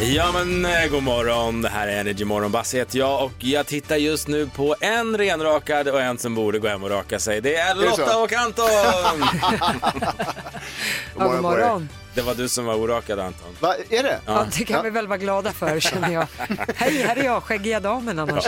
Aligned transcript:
Ja 0.00 0.32
men 0.32 0.64
eh, 0.64 0.86
god 0.90 1.02
morgon, 1.02 1.62
det 1.62 1.68
här 1.68 1.88
är 1.88 2.00
Energy 2.00 2.24
Morgon, 2.24 2.52
Basse 2.52 2.76
heter 2.78 2.98
jag 2.98 3.24
och 3.24 3.32
jag 3.38 3.66
tittar 3.66 3.96
just 3.96 4.28
nu 4.28 4.46
på 4.46 4.76
en 4.80 5.18
renrakad 5.18 5.88
och 5.88 6.00
en 6.00 6.18
som 6.18 6.34
borde 6.34 6.58
gå 6.58 6.68
hem 6.68 6.82
och 6.84 6.90
raka 6.90 7.18
sig. 7.18 7.40
Det 7.40 7.56
är 7.56 7.74
så? 7.74 7.80
Lotta 7.80 8.18
och 8.18 8.32
Anton! 8.32 8.66
God 11.14 11.42
morgon. 11.42 11.88
Det 12.14 12.22
var 12.22 12.34
du 12.34 12.48
som 12.48 12.64
var 12.64 12.74
orakad 12.74 13.18
Anton. 13.18 13.56
Va, 13.60 13.74
är 13.90 14.02
det? 14.02 14.20
Ja, 14.26 14.46
det 14.58 14.64
kan 14.64 14.84
vi 14.84 14.90
väl 14.90 15.06
vara 15.06 15.18
glada 15.18 15.52
för 15.52 15.80
känner 15.80 16.12
jag. 16.12 16.26
Hej, 16.76 17.02
här 17.02 17.16
är 17.16 17.24
jag, 17.24 17.42
skäggiga 17.42 17.80
damen 17.80 18.18
annars. 18.18 18.44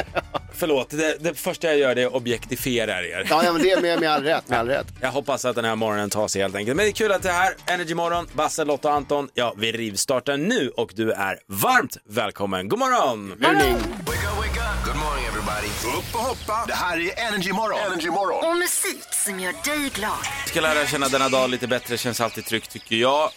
Förlåt, 0.54 0.90
det, 0.90 1.16
det 1.20 1.34
första 1.34 1.66
jag 1.66 1.78
gör 1.78 1.94
det 1.94 2.02
är 2.02 2.14
objektifierar 2.16 3.02
er. 3.02 3.26
Ja, 3.30 3.44
ja 3.44 3.52
men 3.52 3.62
det 3.62 3.70
är 3.70 3.80
med, 3.82 4.00
med 4.00 4.10
all 4.10 4.22
rätt. 4.22 4.48
Med 4.48 4.58
all 4.58 4.68
rätt. 4.68 4.86
Jag 5.00 5.10
hoppas 5.12 5.44
att 5.44 5.56
den 5.56 5.64
här 5.64 5.76
morgonen 5.76 6.10
tar 6.10 6.28
sig 6.28 6.42
helt 6.42 6.54
enkelt. 6.56 6.76
Men 6.76 6.84
det 6.86 6.90
är 6.90 6.92
kul 6.92 7.12
att 7.12 7.22
det 7.22 7.28
är 7.28 7.32
här. 7.32 7.54
Energy 7.66 7.94
Morgon, 7.94 8.28
Basse, 8.32 8.64
Lotta 8.64 8.88
och 8.88 8.94
Anton. 8.94 9.28
Ja, 9.34 9.54
vi 9.56 9.72
rivstartar 9.72 10.36
nu 10.36 10.68
och 10.76 10.90
du 10.94 11.12
är 11.12 11.38
varmt 11.48 11.96
välkommen. 12.08 12.68
God 12.68 12.78
morgon! 12.78 13.28
Morning. 13.28 13.72
Wake 13.72 14.26
up, 14.26 14.36
wake 14.36 14.60
up. 14.60 14.84
Good 14.86 14.96
morning 14.96 15.24
everybody. 15.28 15.98
Upp 15.98 16.14
och 16.14 16.20
hoppa. 16.20 16.64
Det 16.66 16.74
här 16.74 16.96
är 16.98 17.28
Energy 17.28 17.52
Morgon. 17.52 17.78
Energy 17.92 18.10
Morgon. 18.10 18.50
Och 18.50 18.56
musik 18.56 19.04
som 19.24 19.40
gör 19.40 19.52
dig 19.64 19.90
glad. 19.94 20.12
Vi 20.44 20.50
ska 20.50 20.60
lära 20.60 20.86
känna 20.86 21.08
denna 21.08 21.28
dag 21.28 21.50
lite 21.50 21.66
bättre, 21.66 21.96
känns 21.96 22.20
alltid 22.20 22.44
tryggt 22.44 22.70
tycker 22.70 22.96
jag. 22.96 23.30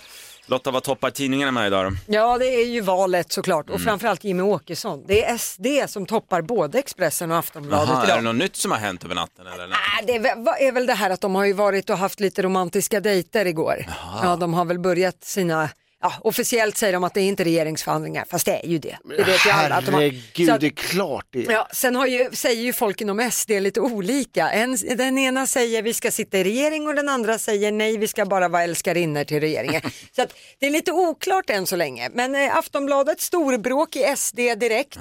Lotta, 0.50 0.72
vad 0.72 0.84
toppar 0.84 1.10
tidningarna 1.12 1.52
med 1.52 1.68
idag 1.68 1.92
då? 1.92 1.98
Ja, 2.08 2.38
det 2.38 2.46
är 2.46 2.66
ju 2.66 2.82
valet 2.82 3.32
såklart 3.32 3.70
och 3.70 3.82
framförallt 3.82 4.24
Jimmy 4.24 4.42
Åkesson. 4.44 5.04
Det 5.08 5.26
är 5.26 5.38
SD 5.38 5.68
som 5.92 6.06
toppar 6.06 6.42
både 6.42 6.80
Expressen 6.80 7.32
och 7.32 7.38
Aftonbladet 7.38 7.90
Jaha, 7.90 8.02
är 8.02 8.06
idag. 8.06 8.18
det 8.18 8.22
något 8.22 8.36
nytt 8.36 8.56
som 8.56 8.72
har 8.72 8.78
hänt 8.78 9.06
över 9.06 9.16
natten 9.16 9.48
eller? 9.48 9.68
Nej, 9.68 9.78
det 10.08 10.16
är, 10.16 10.68
är 10.68 10.72
väl 10.72 10.86
det 10.86 10.94
här 10.94 11.10
att 11.10 11.22
de 11.22 11.36
har 11.36 11.46
ju 11.46 11.54
varit 11.54 11.90
och 11.90 11.98
haft 11.98 12.20
lite 12.20 12.42
romantiska 12.42 13.00
dejter 13.00 13.46
igår. 13.46 13.86
Ja, 14.24 14.36
de 14.36 14.54
har 14.54 14.66
väl 14.66 14.80
börjat 14.80 15.24
sina, 15.24 15.70
ja, 16.02 16.14
officiellt 16.22 16.78
säger 16.78 16.94
de 16.94 17.04
att 17.04 17.14
det 17.14 17.22
är 17.22 17.28
inte 17.28 17.44
regeringsförhandlingar, 17.44 18.26
fast 18.30 18.46
det 18.46 18.66
är 18.66 18.68
ju 18.68 18.78
det. 18.78 18.98
Det 19.18 19.24
vet 19.24 19.46
ju 19.46 19.50
alla 19.50 19.76
att 19.76 19.86
de 19.86 19.94
har. 19.94 20.02
Herregud, 20.02 20.50
att- 20.50 20.62
det 20.62 20.68
är 20.68 20.70
klart 20.70 21.26
det 21.30 21.46
är. 21.46 21.52
Ja, 21.52 21.68
sen 21.74 21.96
har 21.96 22.08
ju, 22.08 22.30
säger 22.34 22.62
ju 22.64 22.74
folk 22.74 23.02
inom 23.02 23.32
SD 23.32 23.50
lite 23.50 23.82
olika. 23.82 24.52
En, 24.52 24.78
den 24.98 25.18
ena 25.18 25.48
säger 25.48 25.82
vi 25.82 25.94
ska 25.94 26.12
sitta 26.12 26.38
i 26.38 26.44
regering 26.44 26.88
och 26.88 26.96
den 26.96 27.10
andra 27.10 27.38
säger 27.40 27.72
nej, 27.72 27.98
vi 27.98 28.08
ska 28.08 28.26
bara 28.26 28.48
vara 28.48 28.64
älskarinnor 28.64 29.24
till 29.24 29.40
regeringen. 29.40 29.82
Så 30.16 30.22
att 30.22 30.34
det 30.60 30.66
är 30.66 30.72
lite 30.72 30.92
oklart 30.92 31.50
än 31.50 31.66
så 31.66 31.76
länge. 31.76 32.10
Men 32.14 32.36
eh, 32.36 32.58
Aftonbladet 32.58 33.22
storbråk 33.22 33.96
i 33.96 34.14
SD 34.18 34.38
direkt 34.58 35.00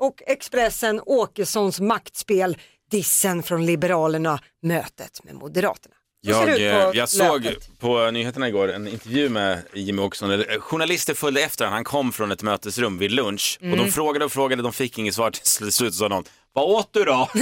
och 0.00 0.22
Expressen 0.26 1.00
Åkessons 1.06 1.80
maktspel, 1.80 2.58
dissen 2.90 3.42
från 3.42 3.66
Liberalerna, 3.66 4.40
mötet 4.62 5.24
med 5.24 5.34
Moderaterna. 5.34 5.94
Jag, 6.22 6.44
på 6.44 6.50
eh, 6.50 6.90
jag 6.94 7.08
såg 7.08 7.44
löpet. 7.44 7.78
på 7.78 8.10
nyheterna 8.10 8.48
igår 8.48 8.72
en 8.72 8.88
intervju 8.88 9.28
med 9.28 9.62
Jimmy 9.74 10.02
Åkesson. 10.02 10.30
Eh, 10.30 10.60
Journalister 10.60 11.14
följde 11.14 11.42
efter 11.42 11.64
honom. 11.64 11.74
Han 11.74 11.84
kom 11.84 12.12
från 12.12 12.30
ett 12.32 12.42
mötesrum 12.42 12.98
vid 12.98 13.10
lunch. 13.10 13.58
Och 13.60 13.66
Mm. 13.66 13.78
de 13.78 13.90
frågade 13.92 14.24
och 14.24 14.32
frågade, 14.32 14.62
de 14.62 14.72
fick 14.72 14.98
inget 14.98 15.14
svar. 15.14 15.30
Till 15.60 15.72
slut 15.72 15.94
sa 15.94 16.08
någon, 16.08 16.24
vad 16.52 16.64
åt 16.64 16.88
du 16.92 17.04
då? 17.04 17.28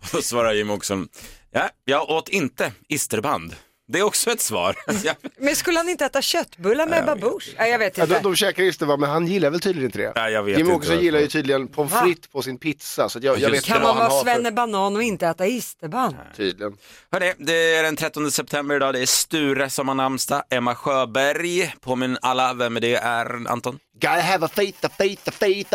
och 0.00 0.08
då 0.12 0.22
svarade 0.22 0.56
Jimmy 0.56 0.72
Åkesson, 0.72 1.08
ja, 1.50 1.68
jag 1.84 2.10
åt 2.10 2.28
inte 2.28 2.72
isterband. 2.88 3.56
Det 3.88 3.98
är 3.98 4.02
också 4.02 4.30
ett 4.30 4.40
svar. 4.40 4.76
Ja, 5.04 5.14
Men 5.38 5.56
skulle 5.56 5.78
han 5.78 5.88
inte 5.88 6.04
äta 6.04 6.22
köttbullar 6.22 6.86
med 6.86 7.04
babouche? 7.06 7.50
Ja, 7.58 7.66
jag 7.66 7.78
vet 7.78 7.98
Ja, 7.98 8.04
inte. 8.04 8.14
de, 8.16 8.22
de 8.22 8.36
käkar 8.36 8.62
just 8.62 8.80
det, 8.80 8.86
va, 8.86 8.96
men 8.96 9.10
han 9.10 9.26
gillar 9.26 9.50
väl 9.50 9.60
tydligen 9.60 9.86
inte 9.88 9.98
det. 9.98 10.12
Ja, 10.14 10.30
jag 10.30 10.42
vet 10.42 10.58
Jimmy 10.58 10.70
inte 10.70 10.76
Åkesson 10.76 11.00
gillar 11.00 11.20
ju 11.20 11.26
tydligen 11.28 11.68
pommes 11.68 11.92
frites 12.00 12.28
på 12.28 12.42
sin 12.42 12.58
pizza. 12.58 13.08
Så 13.08 13.18
jag, 13.22 13.38
jag 13.38 13.50
vet 13.50 13.64
Kan 13.64 13.82
man 13.82 13.96
vara 13.96 14.10
svennebanan 14.10 14.96
och 14.96 15.02
inte 15.02 15.26
äta 15.26 15.46
isterband? 15.46 16.16
Tydligen. 16.36 16.76
Hörrni, 17.12 17.32
det 17.38 17.74
är 17.74 17.82
den 17.82 17.96
13 17.96 18.30
september 18.30 18.76
idag. 18.76 18.94
Det 18.94 19.00
är 19.00 19.06
Sture 19.06 19.70
som 19.70 19.88
har 19.88 19.94
namnsdag. 19.94 20.42
Emma 20.50 20.74
Sjöberg. 20.74 21.74
Påminn 21.80 22.18
alla 22.22 22.54
vem 22.54 22.74
det 22.74 22.94
är, 22.94 23.48
Anton? 23.50 23.78
Gotta 23.94 24.20
have 24.20 24.46
a 24.46 24.50
faith, 24.52 24.86
a 24.86 24.88
faith, 24.98 25.28
a 25.28 25.32
faith. 25.32 25.74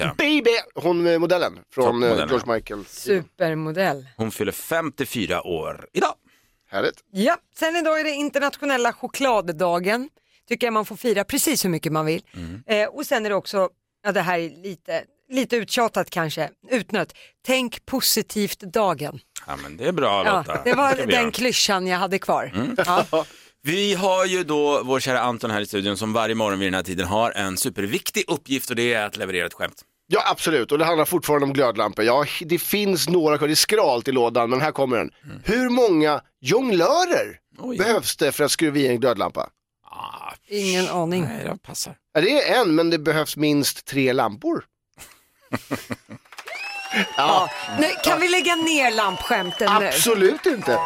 Ja. 0.00 0.14
Baby! 0.18 0.50
Hon 0.74 1.20
modellen 1.20 1.58
från 1.74 2.02
eh, 2.02 2.08
George 2.16 2.54
Michael. 2.54 2.84
Supermodell. 2.88 4.06
Hon 4.16 4.30
fyller 4.30 4.52
54 4.52 5.42
år 5.42 5.86
idag. 5.92 6.14
Härligt. 6.76 7.00
Ja, 7.12 7.36
sen 7.58 7.76
idag 7.76 8.00
är 8.00 8.04
det 8.04 8.10
internationella 8.10 8.92
chokladdagen. 8.92 10.08
Tycker 10.48 10.66
jag 10.66 10.74
man 10.74 10.84
får 10.86 10.96
fira 10.96 11.24
precis 11.24 11.64
hur 11.64 11.70
mycket 11.70 11.92
man 11.92 12.06
vill. 12.06 12.22
Eh, 12.66 12.88
och 12.88 13.06
sen 13.06 13.26
är 13.26 13.30
det 13.30 13.36
också, 13.36 13.68
ja 14.04 14.12
det 14.12 14.20
här 14.20 14.38
är 14.38 14.62
lite, 14.62 15.04
lite 15.30 15.56
uttjatat 15.56 16.10
kanske, 16.10 16.50
utnött. 16.70 17.12
Tänk 17.46 17.86
positivt-dagen. 17.86 19.20
Ja, 19.46 19.56
men 19.62 19.76
det 19.76 19.84
är 19.88 19.92
bra 19.92 20.24
Ja, 20.24 20.38
Lotta. 20.38 20.60
det 20.64 20.74
var 20.74 20.94
vi 20.94 21.06
den 21.06 21.32
klyschan 21.32 21.86
jag 21.86 21.98
hade 21.98 22.18
kvar. 22.18 22.74
Ja. 22.86 23.06
Vi 23.62 23.94
har 23.94 24.24
ju 24.26 24.44
då 24.44 24.82
vår 24.84 25.00
kära 25.00 25.20
Anton 25.20 25.50
här 25.50 25.60
i 25.60 25.66
studion 25.66 25.96
som 25.96 26.12
varje 26.12 26.34
morgon 26.34 26.58
vid 26.58 26.66
den 26.66 26.74
här 26.74 26.82
tiden 26.82 27.06
har 27.06 27.30
en 27.30 27.56
superviktig 27.56 28.24
uppgift 28.28 28.70
och 28.70 28.76
det 28.76 28.92
är 28.94 29.06
att 29.06 29.16
leverera 29.16 29.46
ett 29.46 29.54
skämt. 29.54 29.82
Ja 30.06 30.22
absolut, 30.30 30.72
och 30.72 30.78
det 30.78 30.84
handlar 30.84 31.04
fortfarande 31.04 31.46
om 31.46 31.52
glödlampor. 31.52 32.04
Ja, 32.04 32.24
det 32.40 32.58
finns 32.58 33.08
några 33.08 33.38
kvar, 33.38 33.48
det 33.48 33.52
är 33.52 33.54
skralt 33.54 34.08
i 34.08 34.12
lådan, 34.12 34.50
men 34.50 34.60
här 34.60 34.72
kommer 34.72 34.96
den. 34.96 35.10
Hur 35.44 35.68
många 35.70 36.20
jonglörer 36.40 37.38
Oj. 37.58 37.78
behövs 37.78 38.16
det 38.16 38.32
för 38.32 38.44
att 38.44 38.50
skruva 38.50 38.78
i 38.78 38.86
en 38.88 39.00
glödlampa? 39.00 39.48
Ah, 39.90 40.32
Ingen 40.48 40.88
aning. 40.88 41.22
nej, 41.24 41.44
det 41.44 41.58
passar. 41.62 41.96
Ja, 42.14 42.20
det 42.20 42.42
är 42.42 42.60
en, 42.60 42.74
men 42.74 42.90
det 42.90 42.98
behövs 42.98 43.36
minst 43.36 43.84
tre 43.86 44.12
lampor. 44.12 44.64
Ja. 47.16 47.50
Nu, 47.80 47.86
kan 48.04 48.20
vi 48.20 48.28
lägga 48.28 48.54
ner 48.56 48.90
lampskämten 48.90 49.70
nu? 49.80 49.86
Absolut 49.86 50.46
inte. 50.46 50.78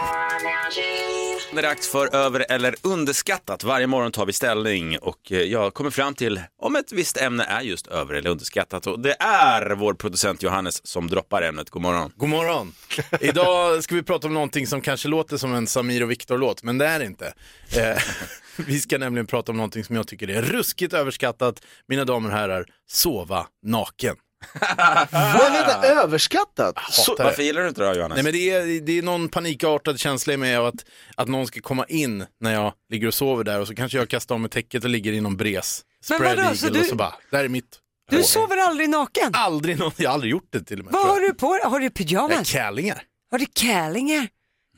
Det 1.53 1.59
är 1.59 1.63
dags 1.63 1.89
för 1.89 2.15
över 2.15 2.47
eller 2.49 2.75
underskattat. 2.83 3.65
Varje 3.65 3.87
morgon 3.87 4.13
tar 4.13 4.27
vi 4.27 4.33
ställning 4.33 4.99
och 4.99 5.33
eh, 5.33 5.39
jag 5.39 5.75
kommer 5.75 5.91
fram 5.91 6.15
till 6.15 6.41
om 6.59 6.77
ett 6.77 6.93
visst 6.93 7.17
ämne 7.17 7.45
är 7.45 7.61
just 7.61 7.87
över 7.87 8.15
eller 8.15 8.31
underskattat. 8.31 8.87
Och 8.87 9.01
det 9.01 9.17
är 9.23 9.71
vår 9.71 9.95
producent 9.95 10.43
Johannes 10.43 10.87
som 10.87 11.09
droppar 11.09 11.43
ämnet. 11.43 11.71
God 11.71 11.83
morgon. 11.83 12.13
God 12.17 12.29
morgon. 12.29 12.73
Idag 13.21 13.85
ska 13.85 13.95
vi 13.95 14.03
prata 14.03 14.27
om 14.27 14.35
någonting 14.35 14.67
som 14.67 14.81
kanske 14.81 15.09
låter 15.09 15.37
som 15.37 15.55
en 15.55 15.67
Samir 15.67 16.03
och 16.03 16.11
Viktor-låt, 16.11 16.63
men 16.63 16.79
det 16.79 16.87
är 16.87 16.99
det 16.99 17.05
inte. 17.07 17.35
Eh, 17.77 18.03
vi 18.67 18.81
ska 18.81 18.99
nämligen 18.99 19.27
prata 19.27 19.53
om 19.53 19.57
någonting 19.57 19.85
som 19.85 19.97
jag 19.97 20.09
tycker 20.09 20.31
är 20.31 20.43
ruskigt 20.43 20.93
överskattat, 20.93 21.63
mina 21.87 22.05
damer 22.05 22.29
och 22.29 22.37
herrar, 22.37 22.67
sova 22.87 23.47
naken. 23.63 24.17
Men 25.13 25.53
vänta, 25.53 25.87
överskattat? 25.87 26.75
Så, 26.91 27.15
det. 27.15 27.25
Varför 27.25 27.43
gillar 27.43 27.63
du 27.63 27.69
inte 27.69 27.81
det 27.83 27.89
då 27.89 27.95
Johannes? 27.95 28.17
Nej 28.17 28.25
men 28.25 28.33
det 28.33 28.51
är, 28.51 28.81
det 28.81 28.99
är 28.99 29.03
någon 29.03 29.29
panikartad 29.29 30.01
känsla 30.01 30.59
av 30.59 30.67
att, 30.67 30.75
att 31.17 31.29
någon 31.29 31.47
ska 31.47 31.61
komma 31.61 31.85
in 31.89 32.27
när 32.41 32.53
jag 32.55 32.73
ligger 32.91 33.07
och 33.07 33.15
sover 33.15 33.45
där 33.45 33.61
och 33.61 33.67
så 33.67 33.75
kanske 33.75 33.99
jag 33.99 34.09
kastar 34.09 34.35
om 34.35 34.43
mig 34.43 34.51
täcket 34.51 34.85
och 34.85 34.91
ligger 34.91 35.13
i 35.13 35.21
någon 35.21 35.37
bres. 35.37 35.85
Men 36.09 36.19
Spread 36.19 36.37
vadå, 36.37 36.43
eagle 36.49 36.57
så 36.59 36.69
du- 36.69 36.81
och 36.81 36.87
så 36.87 36.95
bara, 36.95 37.15
där 37.31 37.45
är 37.45 37.49
mitt. 37.49 37.79
Du 38.11 38.23
sover 38.23 38.57
aldrig 38.57 38.89
naken? 38.91 39.31
Aldrig 39.33 39.79
någon, 39.79 39.93
jag 39.97 40.09
har 40.11 40.15
aldrig 40.15 40.31
gjort 40.31 40.49
det 40.51 40.65
till 40.65 40.79
och 40.79 40.85
med. 40.85 40.93
Vad 40.93 41.03
tror 41.03 41.13
har 41.13 41.21
jag. 41.21 41.31
du 41.31 41.35
på 41.35 41.53
dig? 41.53 41.63
Har 41.65 41.79
du 41.79 41.85
Jag 41.85 41.91
är 41.91 41.95
pyjamas? 42.05 42.53
Kallingar. 42.53 43.03
Har 43.31 43.39
du 43.39 43.47
kallingar? 43.55 44.29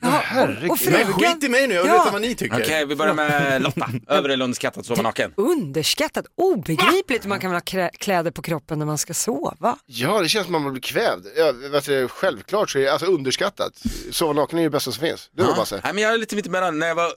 Jaha, 0.03 0.21
herregud. 0.25 0.71
och 0.71 0.77
Men 0.85 1.05
frugan? 1.05 1.33
skit 1.33 1.43
i 1.43 1.49
mig 1.49 1.67
nu, 1.67 1.73
jag 1.75 1.81
vill 1.83 1.91
Ja. 1.91 1.97
veta 1.97 2.11
vad 2.11 2.21
ni 2.21 2.35
tycker. 2.35 2.61
Okej, 2.61 2.85
vi 2.85 2.95
börjar 2.95 3.13
med 3.13 3.61
Lotta. 3.61 3.89
Över 4.07 4.29
eller 4.29 4.43
underskattat, 4.43 4.85
sova 4.85 5.01
naken? 5.01 5.33
Underskattat, 5.37 6.25
obegripligt 6.35 7.23
hur 7.23 7.29
man 7.29 7.39
kan 7.39 7.51
ha 7.51 7.59
klä- 7.59 7.89
kläder 7.97 8.31
på 8.31 8.41
kroppen 8.41 8.79
när 8.79 8.85
man 8.85 8.97
ska 8.97 9.13
sova. 9.13 9.77
ja, 9.85 10.21
det 10.21 10.29
känns 10.29 10.45
som 10.45 10.55
att 10.55 10.61
man 10.61 10.71
blir 10.71 10.81
kvävd. 10.81 11.27
Ja, 11.37 11.51
vet 11.71 11.85
du, 11.85 12.07
självklart 12.07 12.69
så 12.69 12.77
är 12.79 12.83
det 12.83 12.89
alltså, 12.91 13.07
underskattat. 13.07 13.73
Sova 14.11 14.33
naken 14.33 14.57
är 14.59 14.63
ju 14.63 14.69
det 14.69 14.71
bästa 14.73 14.91
som 14.91 15.01
finns. 15.07 15.29
Du 15.33 15.43
då 15.43 15.53
Basse? 15.53 15.81
Nej, 15.83 15.93
men 15.93 16.03
jag 16.03 16.13
är 16.13 16.17
lite 16.17 16.35
mittemellan. 16.35 16.79
När 16.79 16.87
jag 16.87 16.95
var, 16.95 17.11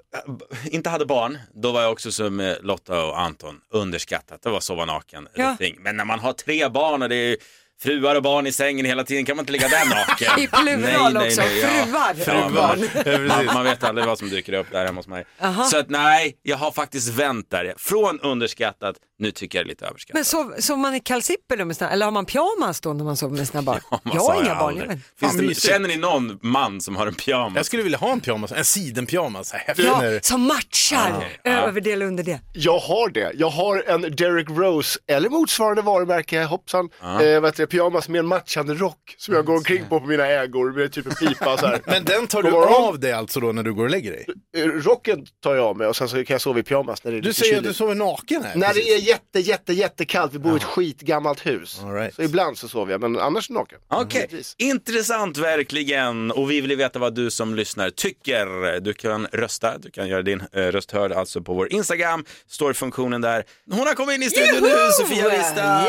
inte 0.64 0.91
hade 0.91 1.06
barn, 1.06 1.38
då 1.54 1.72
var 1.72 1.82
jag 1.82 1.92
också 1.92 2.12
som 2.12 2.41
eh, 2.41 2.54
Lotta 2.62 3.04
och 3.04 3.20
Anton, 3.20 3.60
underskattat. 3.72 4.42
Det 4.42 4.50
var 4.50 4.60
sova 4.60 4.84
naken. 4.84 5.28
Ja. 5.34 5.56
Ja. 5.60 5.69
Men 5.78 5.96
när 5.96 6.04
man 6.04 6.19
har 6.19 6.32
tre 6.32 6.69
barn 6.69 7.02
och 7.02 7.08
det 7.08 7.16
är 7.16 7.36
fruar 7.82 8.14
och 8.16 8.22
barn 8.22 8.47
i 8.47 8.53
sängen 8.53 8.87
hela 8.87 9.04
tiden 9.04 9.25
kan 9.25 9.37
man 9.37 9.42
inte 9.42 9.53
ligga 9.53 9.69
där 9.69 9.87
naken. 10.09 10.38
I 10.41 10.47
plural 10.47 11.16
också, 11.16 11.42
fruar 11.42 12.10
och 12.10 12.19
Ja, 12.26 12.50
barn. 12.54 12.88
men, 13.04 13.26
man, 13.26 13.44
man 13.47 13.64
vet 13.64 13.84
aldrig 13.84 14.06
vad 14.06 14.19
som 14.19 14.28
dyker 14.31 14.53
upp 14.53 14.66
där 14.72 14.87
hemma 14.87 14.98
hos 14.98 15.09
mig. 15.09 15.25
Aha. 15.42 15.64
Så 15.64 15.78
att 15.78 15.91
nej, 15.91 16.37
jag 16.42 16.56
har 16.56 16.72
faktiskt 16.72 17.09
vänt 17.09 17.50
där. 17.50 17.75
Från 17.78 18.20
underskattat, 18.20 18.97
nu 19.19 19.31
tycker 19.31 19.58
jag 19.58 19.67
det 19.67 19.69
är 19.69 19.70
lite 19.70 19.87
överskattat. 19.87 20.14
Men 20.14 20.25
sov, 20.25 20.55
sover 20.58 20.81
man 20.82 20.94
i 20.94 21.00
kalsipper 21.00 21.56
då 21.56 21.64
med 21.64 21.76
sina, 21.76 21.90
eller 21.90 22.05
har 22.05 22.12
man 22.12 22.26
pyjamas 22.26 22.81
då 22.81 22.93
när 22.93 23.05
man 23.05 23.17
sover 23.17 23.37
med 23.37 23.49
sina 23.49 23.62
barn? 23.62 23.81
Man 23.90 24.00
jag 24.14 24.20
har 24.20 24.43
inga 24.44 24.55
barn. 24.55 24.76
Jag 24.76 24.87
vet. 24.87 24.99
Finns 25.20 25.62
det, 25.62 25.69
känner 25.69 25.88
ni 25.88 25.96
någon 25.96 26.38
man 26.43 26.81
som 26.81 26.96
har 26.96 27.06
en 27.06 27.14
pyjamas? 27.14 27.56
Jag 27.56 27.67
skulle 27.67 27.82
vilja 27.82 27.99
ha 27.99 28.12
en 28.12 28.20
pyjamas, 28.20 28.52
en 28.52 28.64
sidenpyjamas. 28.64 29.55
Ja, 29.76 30.02
som 30.23 30.40
matchar 30.43 31.26
överdel 31.44 32.02
och 32.02 32.08
underdel. 32.08 32.38
Jag 32.52 32.78
har 32.78 33.08
det. 33.11 33.32
Jag 33.34 33.50
har 33.50 33.84
en 33.87 34.00
Derek 34.02 34.50
Rose 34.50 34.99
eller 35.06 35.28
motsvarande 35.28 35.82
varumärke, 35.82 36.43
hoppsan, 36.44 36.88
eh, 37.02 37.06
vad 37.11 37.23
heter 37.23 37.65
vanliga 37.65 37.65
pyjamas 37.66 38.08
med 38.08 38.18
en 38.18 38.26
matchande 38.26 38.74
rock 38.74 39.14
som 39.18 39.34
jag 39.34 39.44
går 39.44 39.56
omkring 39.56 39.84
på 39.88 40.00
på 40.00 40.06
mina 40.06 40.26
ägor 40.26 40.72
med 40.72 40.92
typ 40.92 41.06
en 41.06 41.14
pipa 41.14 41.56
så 41.58 41.66
här. 41.66 41.80
Men 41.86 42.04
den 42.04 42.26
tar 42.26 42.42
du 42.42 42.50
God 42.50 42.60
morgon. 42.60 42.84
av 42.88 43.00
dig 43.00 43.12
alltså 43.12 43.40
då 43.40 43.52
när 43.52 43.62
du 43.62 43.74
går 43.74 43.84
och 43.84 43.90
lägger 43.90 44.12
dig? 44.12 44.26
Eh, 44.56 44.62
Rocken 44.66 45.26
tar 45.42 45.54
jag 45.54 45.64
av 45.64 45.76
mig 45.76 45.86
och 45.86 45.96
sen 45.96 46.08
så 46.08 46.16
kan 46.16 46.34
jag 46.34 46.40
sova 46.40 46.58
i 46.58 46.62
pyjamas 46.62 47.04
när 47.04 47.12
det 47.12 47.18
är 47.18 47.22
Du 47.22 47.28
lite 47.28 47.40
säger 47.40 47.58
att 47.58 47.64
du 47.64 47.72
sover 47.74 47.94
naken 47.94 48.42
här. 48.44 48.56
När 48.56 48.74
det 48.74 48.80
är 48.80 48.98
jätte, 48.98 49.40
jätte, 49.40 49.72
jättekallt, 49.72 50.34
vi 50.34 50.38
bor 50.38 50.52
i 50.52 50.56
ett 50.56 50.64
skitgammalt 50.64 51.46
hus. 51.46 51.80
All 51.84 51.92
right. 51.92 52.14
Så 52.14 52.22
ibland 52.22 52.58
så 52.58 52.68
sover 52.68 52.92
jag, 52.92 53.00
men 53.00 53.18
annars 53.18 53.50
naken. 53.50 53.78
Okej, 53.88 54.20
Givetvis. 54.20 54.54
intressant 54.58 55.38
verkligen. 55.38 56.30
Och 56.30 56.50
vi 56.50 56.60
vill 56.60 56.70
ju 56.70 56.76
veta 56.76 56.98
vad 56.98 57.14
du 57.14 57.30
som 57.30 57.54
lyssnar 57.54 57.90
tycker. 57.90 58.80
Du 58.80 58.92
kan 58.94 59.26
rösta, 59.32 59.78
du 59.78 59.90
kan 59.90 60.08
göra 60.08 60.22
din 60.22 60.42
eh, 60.52 60.60
röst 60.60 60.90
hörd 60.90 61.12
alltså 61.12 61.40
på 61.42 61.54
vår 61.54 61.72
Instagram, 61.72 62.24
står 62.48 62.72
funktionen 62.72 63.20
där. 63.20 63.44
Hon 63.70 63.86
har 63.86 63.94
kommit 63.94 64.14
in 64.16 64.22
i 64.22 64.30
studion 64.30 64.62
nu, 64.62 64.68
Sofia 65.00 65.28
Wistam! 65.30 65.84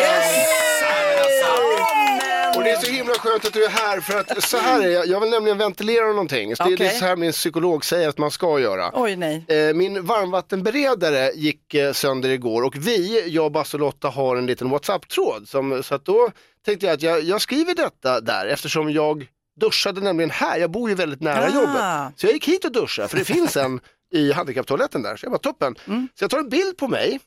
Och 2.57 2.63
det 2.63 2.69
är 2.71 2.75
så 2.81 2.91
himla 2.91 3.13
skönt 3.13 3.45
att 3.45 3.53
du 3.53 3.65
är 3.65 3.69
här 3.69 3.99
för 4.01 4.19
att 4.19 4.43
så 4.43 4.57
här 4.57 4.81
är 4.81 4.89
jag, 4.89 5.07
jag 5.07 5.19
vill 5.21 5.29
nämligen 5.29 5.57
ventilera 5.57 6.07
någonting. 6.07 6.55
Så 6.55 6.63
det, 6.63 6.75
det 6.75 6.85
är 6.87 6.89
så 6.89 7.05
här 7.05 7.15
min 7.15 7.31
psykolog 7.31 7.85
säger 7.85 8.09
att 8.09 8.17
man 8.17 8.31
ska 8.31 8.59
göra. 8.59 8.91
Oj 8.93 9.15
nej. 9.15 9.45
Eh, 9.47 9.73
Min 9.73 10.05
varmvattenberedare 10.05 11.31
gick 11.35 11.73
eh, 11.73 11.93
sönder 11.93 12.29
igår 12.29 12.61
och 12.61 12.75
vi, 12.75 13.29
jag, 13.29 13.51
Basse 13.51 13.77
och 13.77 13.81
Lotta 13.81 14.09
har 14.09 14.35
en 14.35 14.45
liten 14.45 14.69
WhatsApp-tråd. 14.69 15.47
Som, 15.47 15.83
så 15.83 15.95
att 15.95 16.05
då 16.05 16.31
tänkte 16.65 16.85
jag 16.85 16.93
att 16.93 17.01
jag, 17.01 17.23
jag 17.23 17.41
skriver 17.41 17.75
detta 17.75 18.21
där 18.21 18.45
eftersom 18.47 18.91
jag 18.91 19.27
duschade 19.59 20.01
nämligen 20.01 20.31
här. 20.31 20.57
Jag 20.59 20.71
bor 20.71 20.89
ju 20.89 20.95
väldigt 20.95 21.21
nära 21.21 21.45
Ah. 21.45 21.53
jobbet. 21.55 22.19
Så 22.19 22.25
jag 22.27 22.33
gick 22.33 22.47
hit 22.47 22.65
och 22.65 22.71
duschade 22.71 23.07
för 23.07 23.17
det 23.17 23.25
finns 23.25 23.57
en 23.57 23.79
i 24.13 24.31
handikapptoaletten 24.31 25.01
där. 25.01 25.15
Så 25.15 25.25
jag 25.25 25.31
bara 25.31 25.37
toppen. 25.39 25.75
Mm. 25.87 26.07
Så 26.19 26.23
jag 26.23 26.31
tar 26.31 26.39
en 26.39 26.49
bild 26.49 26.77
på 26.77 26.87
mig. 26.87 27.19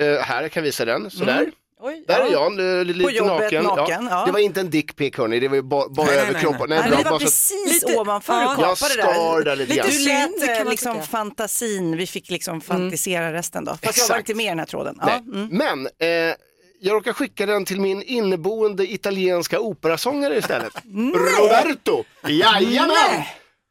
Eh, 0.00 0.14
här, 0.18 0.42
jag 0.42 0.52
kan 0.52 0.62
visa 0.62 0.84
den. 0.84 1.10
Sådär. 1.10 1.50
Oj, 1.82 2.04
Där 2.08 2.18
ja. 2.20 2.26
är 2.26 2.32
jag, 2.32 2.78
eh, 2.78 2.84
lite 2.84 3.10
jobbet, 3.16 3.40
naken. 3.42 3.64
naken, 3.64 4.08
ja. 4.10 4.26
Det 4.26 4.32
var 4.32 4.38
inte 4.38 4.60
en 4.60 4.70
dickpic 4.70 5.16
hörni, 5.16 5.40
det 5.40 5.48
var 5.48 5.56
ju 5.56 5.62
bara, 5.62 5.88
bara 5.88 6.06
Nej, 6.06 6.16
nej, 6.16 6.28
överkroppen. 6.28 6.66
nej, 6.68 6.78
Nej, 6.80 6.88
bra, 6.88 6.98
det 6.98 7.04
var 7.04 7.10
bara 7.10 7.10
så 7.10 7.14
att- 7.16 7.22
precis 7.22 7.82
Lite- 7.82 7.96
ovanför 7.98 8.32
ja. 8.32 8.40
du 8.40 8.46
Jag 8.46 8.54
kapade 8.56 8.74
skar 8.92 9.44
där 9.44 9.56
lite 9.56 9.74
grann. 9.76 9.86
Du 9.86 9.92
synd, 9.92 10.06
lät 10.38 10.46
kan 10.46 10.56
eh, 10.56 10.64
man 10.64 10.70
liksom 10.70 10.94
tycka. 10.94 11.06
fantasin, 11.06 11.96
vi 11.96 12.06
fick 12.06 12.30
liksom 12.30 12.60
fantisera 12.60 13.32
resten 13.32 13.64
då. 13.64 13.70
Fast 13.72 13.82
jag 13.84 13.90
Exakt. 13.90 14.10
var 14.10 14.18
inte 14.18 14.34
med 14.34 14.46
i 14.46 14.48
den 14.48 14.58
här 14.58 14.66
tråden. 14.66 14.98
Ja, 15.00 15.06
Nej. 15.06 15.18
mm. 15.42 15.48
Men 15.50 15.86
eh, 15.86 16.34
jag 16.80 16.94
råkar 16.94 17.12
skicka 17.12 17.46
den 17.46 17.64
till 17.64 17.80
min 17.80 18.02
inneboende 18.02 18.92
italienska 18.92 19.60
operasångare 19.60 20.36
istället. 20.38 20.72
Roberto! 21.14 22.04
Jajamän! 22.28 23.22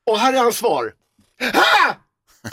Och 0.06 0.19
här 0.19 0.33
är 0.33 0.38
hans 0.38 0.57
svar. 0.57 0.94
Ha! 1.53 1.95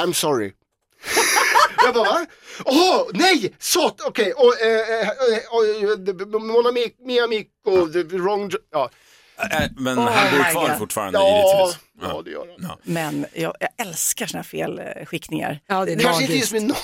I'm 0.04 0.12
sorry. 0.12 0.52
jag 1.86 1.94
bara 1.94 2.12
va? 2.12 2.26
Åh, 2.64 3.02
nej! 3.14 3.54
Sat, 3.58 4.00
okej. 4.06 4.32
Och, 4.32 4.60
eh, 4.60 5.00
eh, 5.00 5.08
eh, 5.08 6.34
och, 6.34 6.42
mon 6.42 6.66
ami, 6.66 6.86
mi 7.06 7.20
amico, 7.20 7.92
the 7.92 8.02
wrong... 8.02 8.50
Ja, 8.72 8.90
Äh, 9.38 9.68
Men 9.76 9.98
Oh 9.98 10.04
han 10.04 10.38
bor 10.38 10.50
kvar 10.50 10.68
God. 10.68 10.78
fortfarande 10.78 11.18
ja, 11.18 11.26
givetvis. 11.28 11.78
ja 12.02 12.22
det 12.24 12.30
gör 12.30 12.46
han. 12.68 12.78
Men 12.82 13.26
jag, 13.34 13.54
jag 13.60 13.68
älskar 13.86 14.26
såna 14.26 14.42
här 14.42 14.48
felskickningar. 14.48 15.60
Ja, 15.66 15.84
det 15.84 15.92
är 15.92 15.98
Kanske 15.98 16.22
inte 16.22 16.32
magiskt. 16.34 16.40
just 16.40 16.52
med 16.52 16.62
no 16.62 16.74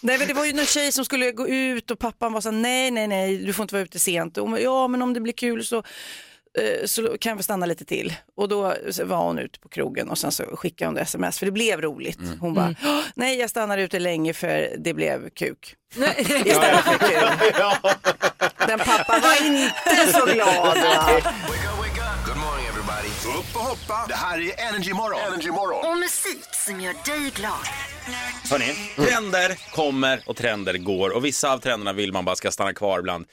Nej 0.00 0.18
men 0.18 0.28
det 0.28 0.34
var 0.34 0.44
ju 0.44 0.52
någon 0.52 0.66
tjej 0.66 0.92
som 0.92 1.04
skulle 1.04 1.32
gå 1.32 1.48
ut 1.48 1.90
och 1.90 1.98
pappan 1.98 2.32
var 2.32 2.40
så 2.40 2.50
nej 2.50 2.90
nej 2.90 3.06
nej 3.08 3.36
du 3.36 3.52
får 3.52 3.62
inte 3.62 3.74
vara 3.74 3.82
ute 3.84 3.98
sent. 3.98 4.38
Och, 4.38 4.60
ja 4.60 4.88
men 4.88 5.02
om 5.02 5.14
det 5.14 5.20
blir 5.20 5.32
kul 5.32 5.64
så, 5.64 5.76
eh, 5.76 5.82
så 6.86 7.16
kan 7.20 7.36
vi 7.36 7.42
stanna 7.42 7.66
lite 7.66 7.84
till. 7.84 8.14
Och 8.36 8.48
då 8.48 8.62
var 9.04 9.16
hon 9.16 9.38
ute 9.38 9.60
på 9.60 9.68
krogen 9.68 10.08
och 10.10 10.18
sen 10.18 10.32
så 10.32 10.44
skickade 10.56 10.88
hon 10.88 10.94
det 10.94 11.00
sms 11.00 11.38
för 11.38 11.46
det 11.46 11.52
blev 11.52 11.80
roligt. 11.80 12.18
Hon 12.40 12.54
bara, 12.54 12.74
"Åh, 12.84 13.00
nej 13.14 13.38
jag 13.38 13.50
stannar 13.50 13.78
ute 13.78 13.98
länge 13.98 14.32
för 14.32 14.74
det 14.78 14.94
blev 14.94 15.30
kuk. 15.30 15.74
Istället 16.18 16.80
för 16.84 16.98
kul. 16.98 17.52
Den 18.66 18.78
pappan 18.78 19.20
var 19.20 19.46
inte 19.46 20.12
så 20.12 20.26
glad. 20.26 20.76
va? 20.78 21.20
Upp 23.26 23.54
och 23.56 23.60
hoppa. 23.60 24.04
Det 24.08 24.14
här 24.14 24.38
är 24.40 24.68
Energy 24.68 24.92
Morgon. 24.92 25.20
Energy 25.20 25.50
Morgon. 25.50 25.90
Och 25.92 25.98
musik 25.98 26.44
som 26.66 26.80
gör 26.80 26.94
dig 27.04 27.30
glad. 27.34 27.52
Hörrni, 28.50 28.74
trender 28.96 29.58
kommer 29.72 30.22
och 30.26 30.36
trender 30.36 30.78
går 30.78 31.10
och 31.10 31.24
vissa 31.24 31.52
av 31.52 31.58
trenderna 31.58 31.92
vill 31.92 32.12
man 32.12 32.24
bara 32.24 32.36
ska 32.36 32.50
stanna 32.50 32.72
kvar 32.72 33.02
bland 33.02 33.26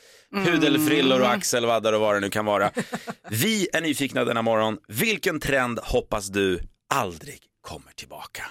pudelfrillor 0.45 1.21
och 1.21 1.29
axelvaddar 1.29 1.93
och 1.93 2.01
vad 2.01 2.15
det 2.15 2.19
nu 2.19 2.29
kan 2.29 2.45
vara. 2.45 2.71
Vi 3.29 3.69
är 3.73 3.81
nyfikna 3.81 4.25
denna 4.25 4.41
morgon. 4.41 4.77
Vilken 4.87 5.39
trend 5.39 5.79
hoppas 5.79 6.27
du 6.27 6.59
aldrig 6.93 7.39
kommer 7.67 7.91
tillbaka? 7.95 8.43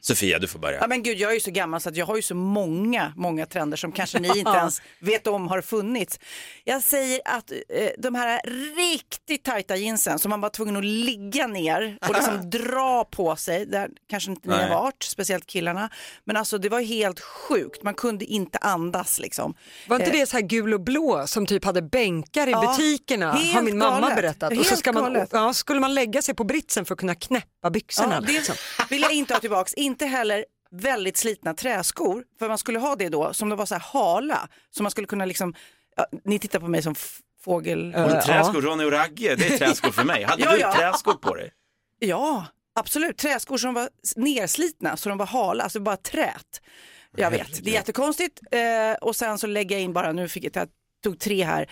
Sofia, 0.00 0.38
du 0.38 0.48
får 0.48 0.58
börja. 0.58 0.78
Ja 0.80 0.86
men 0.86 1.02
gud, 1.02 1.18
jag 1.18 1.30
är 1.30 1.34
ju 1.34 1.40
så 1.40 1.50
gammal 1.50 1.80
så 1.80 1.88
att 1.88 1.96
jag 1.96 2.06
har 2.06 2.16
ju 2.16 2.22
så 2.22 2.34
många, 2.34 3.12
många 3.16 3.46
trender 3.46 3.76
som 3.76 3.92
kanske 3.92 4.18
ni 4.18 4.38
inte 4.38 4.50
ens 4.56 4.82
vet 4.98 5.26
om 5.26 5.48
har 5.48 5.60
funnits. 5.60 6.20
Jag 6.64 6.82
säger 6.82 7.20
att 7.24 7.50
eh, 7.52 7.56
de 7.98 8.14
här 8.14 8.40
riktigt 8.76 9.44
tajta 9.44 9.76
jeansen 9.76 10.18
som 10.18 10.30
man 10.30 10.40
var 10.40 10.48
tvungen 10.48 10.76
att 10.76 10.84
ligga 10.84 11.46
ner 11.46 11.98
och 12.08 12.14
liksom 12.14 12.50
dra 12.50 13.04
på 13.04 13.36
sig, 13.36 13.66
där 13.66 13.88
kanske 14.08 14.30
inte 14.30 14.48
ni 14.48 14.54
Nej. 14.56 14.68
har 14.68 14.82
varit, 14.82 15.02
speciellt 15.02 15.46
killarna, 15.46 15.90
men 16.24 16.36
alltså 16.36 16.58
det 16.58 16.68
var 16.68 16.80
helt 16.80 17.20
sjukt, 17.20 17.82
man 17.82 17.94
kunde 17.94 18.24
inte 18.24 18.58
andas 18.58 19.18
liksom. 19.18 19.54
Var 19.88 19.98
inte 19.98 20.10
det 20.10 20.26
så 20.26 20.36
här 20.36 20.44
gul 20.44 20.74
och 20.74 20.80
blå 20.80 21.26
som 21.26 21.46
typ 21.46 21.64
hade 21.64 21.82
bänkar 21.82 22.46
i 22.46 22.50
Ja, 22.50 22.60
butikerna? 22.76 23.32
helt 23.32 23.54
Har 23.54 23.62
min 23.62 23.78
mamma 23.78 24.00
galet. 24.00 24.16
berättat. 24.16 24.52
Och 24.52 24.64
så 24.64 24.70
Helt 24.70 24.78
ska 24.78 24.92
man, 24.92 25.26
ja, 25.30 25.52
skulle 25.54 25.80
man 25.80 25.94
lägga 25.94 26.22
sig 26.22 26.34
på 26.34 26.44
britsen 26.44 26.84
för 26.84 26.94
att 26.94 27.00
kunna 27.00 27.14
knäppa 27.14 27.70
byxorna. 27.70 28.14
Ja, 28.14 28.20
det 28.20 28.51
liksom. 28.52 28.86
vill 28.90 29.02
jag 29.02 29.12
inte 29.12 29.34
ha 29.34 29.40
tillbaks. 29.40 29.74
Inte 29.74 30.06
heller 30.06 30.44
väldigt 30.70 31.16
slitna 31.16 31.54
träskor. 31.54 32.24
För 32.38 32.48
man 32.48 32.58
skulle 32.58 32.78
ha 32.78 32.96
det 32.96 33.08
då 33.08 33.34
som 33.34 33.48
det 33.48 33.56
var 33.56 33.66
så 33.66 33.74
här 33.74 33.82
hala. 33.82 34.48
Så 34.70 34.82
man 34.82 34.90
skulle 34.90 35.06
kunna 35.06 35.24
liksom, 35.24 35.54
ja, 35.96 36.06
ni 36.24 36.38
tittar 36.38 36.60
på 36.60 36.68
mig 36.68 36.82
som 36.82 36.94
fågel. 37.44 37.92
Ja. 37.96 38.04
Och 38.04 38.22
träskor, 38.22 38.62
Ronny 38.62 38.84
och 38.84 38.92
Ragge, 38.92 39.36
det 39.36 39.46
är 39.54 39.58
träskor 39.58 39.90
för 39.90 40.04
mig. 40.04 40.22
Hade 40.22 40.42
Ja, 40.42 40.52
du 40.52 40.58
ja. 40.58 40.72
träskor 40.74 41.14
på 41.14 41.34
dig? 41.34 41.52
Ja, 41.98 42.46
absolut. 42.74 43.18
Träskor 43.18 43.56
som 43.58 43.74
var 43.74 43.88
nerslitna 44.16 44.96
så 44.96 45.08
de 45.08 45.18
var 45.18 45.26
hala, 45.26 45.64
alltså 45.64 45.80
bara 45.80 45.96
trät. 45.96 46.60
Jag 47.16 47.30
vet, 47.30 47.64
det 47.64 47.70
är 47.70 47.74
jättekonstigt. 47.74 48.40
Eh, 48.50 48.92
och 49.00 49.16
sen 49.16 49.38
så 49.38 49.46
lägger 49.46 49.76
jag 49.76 49.82
in 49.82 49.92
bara, 49.92 50.12
nu 50.12 50.28
fick 50.28 50.44
jag, 50.44 50.56
jag 50.56 50.68
tog 51.04 51.18
tre 51.18 51.44
här. 51.44 51.70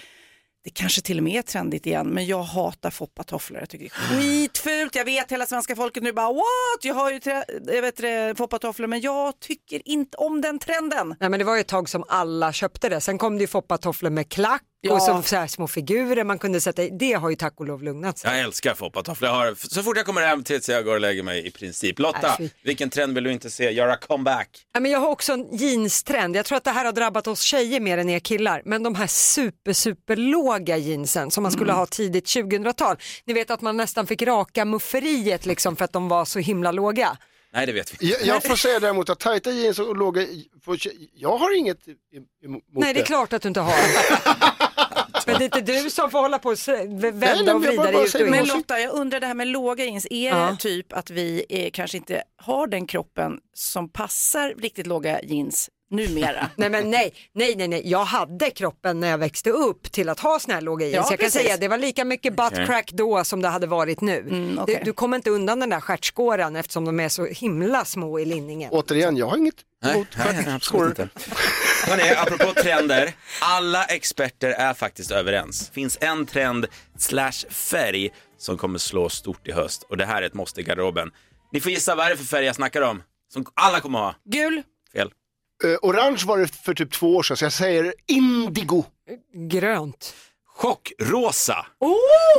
Det 0.64 0.70
kanske 0.70 1.00
till 1.00 1.18
och 1.18 1.24
med 1.24 1.38
är 1.38 1.42
trendigt 1.42 1.86
igen, 1.86 2.08
men 2.08 2.26
jag 2.26 2.42
hatar 2.42 2.90
foppatofflor. 2.90 3.60
Jag 3.60 3.68
tycker 3.68 3.84
det 3.84 4.14
är 4.14 4.20
skitfult. 4.20 4.94
Jag 4.94 5.04
vet 5.04 5.32
hela 5.32 5.46
svenska 5.46 5.76
folket 5.76 6.02
nu 6.02 6.12
bara 6.12 6.32
what? 6.32 6.44
Jag 6.82 6.94
har 6.94 7.10
ju 7.10 7.20
jag 7.66 7.82
vet 7.82 8.38
foppatofflor, 8.38 8.86
men 8.86 9.00
jag 9.00 9.40
tycker 9.40 9.88
inte 9.88 10.16
om 10.16 10.40
den 10.40 10.58
trenden. 10.58 11.16
Nej, 11.20 11.30
men 11.30 11.38
det 11.38 11.44
var 11.44 11.54
ju 11.54 11.60
ett 11.60 11.68
tag 11.68 11.88
som 11.88 12.04
alla 12.08 12.52
köpte 12.52 12.88
det. 12.88 13.00
Sen 13.00 13.18
kom 13.18 13.36
det 13.36 13.40
ju 13.40 13.46
foppatofflor 13.46 14.10
med 14.10 14.28
klack 14.28 14.62
Ja. 14.82 14.92
och 14.94 15.02
så, 15.02 15.22
så 15.22 15.36
här 15.36 15.46
små 15.46 15.68
figurer 15.68 16.24
man 16.24 16.38
kunde 16.38 16.60
sätta 16.60 16.82
i. 16.82 16.90
Det 16.90 17.12
har 17.12 17.30
ju 17.30 17.36
tack 17.36 17.60
och 17.60 17.66
lov 17.66 17.82
lugnat 17.82 18.18
sig. 18.18 18.30
Jag 18.30 18.40
älskar 18.40 18.74
foppatofflor. 18.74 19.30
Jag 19.30 19.36
har, 19.36 19.54
så 19.54 19.82
fort 19.82 19.96
jag 19.96 20.06
kommer 20.06 20.22
hem 20.22 20.44
tills 20.44 20.68
jag 20.68 20.84
går 20.84 20.94
och 20.94 21.00
lägger 21.00 21.22
mig 21.22 21.46
i 21.46 21.50
princip. 21.50 21.98
Lotta, 21.98 22.34
fy. 22.38 22.48
vilken 22.62 22.90
trend 22.90 23.14
vill 23.14 23.24
du 23.24 23.32
inte 23.32 23.50
se 23.50 23.70
göra 23.70 23.96
comeback? 23.96 24.48
Ja, 24.72 24.80
men 24.80 24.90
jag 24.90 24.98
har 24.98 25.08
också 25.08 25.32
en 25.32 25.56
jeanstrend. 25.56 26.36
Jag 26.36 26.46
tror 26.46 26.56
att 26.56 26.64
det 26.64 26.70
här 26.70 26.84
har 26.84 26.92
drabbat 26.92 27.26
oss 27.26 27.40
tjejer 27.40 27.80
mer 27.80 27.98
än 27.98 28.08
er 28.08 28.20
killar. 28.20 28.62
Men 28.64 28.82
de 28.82 28.94
här 28.94 29.06
super, 29.06 29.72
super 29.72 30.16
låga 30.16 30.76
jeansen 30.76 31.30
som 31.30 31.42
man 31.42 31.52
skulle 31.52 31.72
ha 31.72 31.86
tidigt 31.86 32.24
2000-tal. 32.24 32.96
Ni 33.24 33.32
vet 33.34 33.50
att 33.50 33.60
man 33.60 33.76
nästan 33.76 34.06
fick 34.06 34.22
raka 34.22 34.64
mufferiet 34.64 35.46
liksom 35.46 35.76
för 35.76 35.84
att 35.84 35.92
de 35.92 36.08
var 36.08 36.24
så 36.24 36.38
himla 36.38 36.72
låga. 36.72 37.16
Nej, 37.52 37.66
det 37.66 37.72
vet 37.72 38.02
vi. 38.02 38.10
Jag, 38.10 38.22
jag 38.22 38.44
får 38.44 38.56
säga 38.56 38.80
däremot 38.80 39.10
att 39.10 39.18
tajta 39.18 39.50
jeans 39.50 39.78
och 39.78 39.96
låga, 39.96 40.26
jag 41.14 41.36
har 41.36 41.58
inget 41.58 41.78
emot 42.44 42.62
Nej, 42.72 42.94
det 42.94 43.00
är 43.00 43.04
klart 43.04 43.32
att 43.32 43.42
du 43.42 43.48
inte 43.48 43.60
har. 43.60 43.74
men 45.26 45.38
det 45.38 45.44
är 45.44 45.58
inte 45.58 45.60
du 45.60 45.90
som 45.90 46.10
får 46.10 46.18
hålla 46.18 46.38
på 46.38 46.48
och 46.48 46.68
vända 47.22 47.54
och 47.54 47.62
vrida 47.62 47.92
dig 47.92 48.04
ut 48.04 48.30
Men 48.30 48.46
Lotta, 48.46 48.80
jag 48.80 48.94
undrar 48.94 49.20
det 49.20 49.26
här 49.26 49.34
med 49.34 49.46
låga 49.46 49.84
jeans, 49.84 50.06
är 50.10 50.28
Ja. 50.30 50.50
det 50.50 50.56
typ 50.56 50.92
att 50.92 51.10
vi 51.10 51.44
eh, 51.48 51.70
kanske 51.70 51.96
inte 51.96 52.22
har 52.36 52.66
den 52.66 52.86
kroppen 52.86 53.32
som 53.54 53.88
passar 53.88 54.54
riktigt 54.58 54.86
låga 54.86 55.22
jeans 55.22 55.70
numera? 55.90 56.50
Nej 56.56 56.70
men 56.70 56.90
nej, 56.90 57.14
nej, 57.32 57.56
nej, 57.56 57.68
nej, 57.68 57.82
jag 57.84 58.04
hade 58.04 58.50
kroppen 58.50 59.00
när 59.00 59.08
jag 59.08 59.18
växte 59.18 59.50
upp 59.50 59.92
till 59.92 60.08
att 60.08 60.20
ha 60.20 60.38
såna 60.38 60.54
här 60.54 60.60
låga 60.60 60.86
jeans. 60.86 60.94
Ja, 60.94 61.12
jag 61.12 61.20
kan 61.20 61.26
precis. 61.26 61.42
säga 61.42 61.56
det 61.56 61.68
var 61.68 61.78
lika 61.78 62.04
mycket 62.04 62.36
butt 62.36 62.54
crack 62.66 62.90
då 62.92 63.24
som 63.24 63.42
det 63.42 63.48
hade 63.48 63.66
varit 63.66 64.00
nu. 64.00 64.18
Mm, 64.18 64.58
okej. 64.58 64.76
du, 64.78 64.84
du 64.84 64.92
kommer 64.92 65.16
inte 65.16 65.30
undan 65.30 65.60
den 65.60 65.70
där 65.70 65.80
stjärtskåran 65.80 66.56
eftersom 66.56 66.84
de 66.84 67.00
är 67.00 67.08
så 67.08 67.26
himla 67.26 67.84
små 67.84 68.18
i 68.18 68.24
linningen. 68.24 68.70
Återigen, 68.72 69.16
jag 69.16 69.26
har 69.26 69.36
inget 69.36 69.54
emot 69.86 70.08
inte. 70.90 71.08
Hörrni, 71.86 72.10
apropå 72.16 72.52
trender, 72.62 73.12
alla 73.40 73.84
experter 73.84 74.50
är 74.50 74.74
faktiskt 74.74 75.10
överens. 75.10 75.68
Det 75.68 75.74
finns 75.74 75.98
en 76.00 76.26
trend 76.26 76.66
slash 76.98 77.50
färg 77.50 78.10
som 78.38 78.58
kommer 78.58 78.78
slå 78.78 79.08
stort 79.08 79.48
i 79.48 79.52
höst 79.52 79.82
och 79.82 79.96
det 79.96 80.04
här 80.04 80.22
är 80.22 80.26
ett 80.26 80.34
måste 80.34 80.60
i 80.60 80.64
garderoben. 80.64 81.10
Ni 81.52 81.60
får 81.60 81.72
gissa 81.72 81.94
vad 81.94 82.06
är 82.06 82.10
det 82.10 82.16
för 82.16 82.24
färg 82.24 82.44
jag 82.44 82.54
snackar 82.54 82.82
om, 82.82 83.02
som 83.32 83.46
alla 83.54 83.80
kommer 83.80 83.98
ha. 83.98 84.14
Gul? 84.24 84.62
Fel. 84.92 85.10
Eh, 85.64 85.76
orange 85.82 86.22
var 86.26 86.38
det 86.38 86.46
för 86.46 86.74
typ 86.74 86.92
två 86.92 87.16
år 87.16 87.22
sedan, 87.22 87.36
så 87.36 87.44
jag 87.44 87.52
säger 87.52 87.94
indigo. 88.06 88.84
Grönt. 89.34 90.14
Chockrosa. 90.60 91.66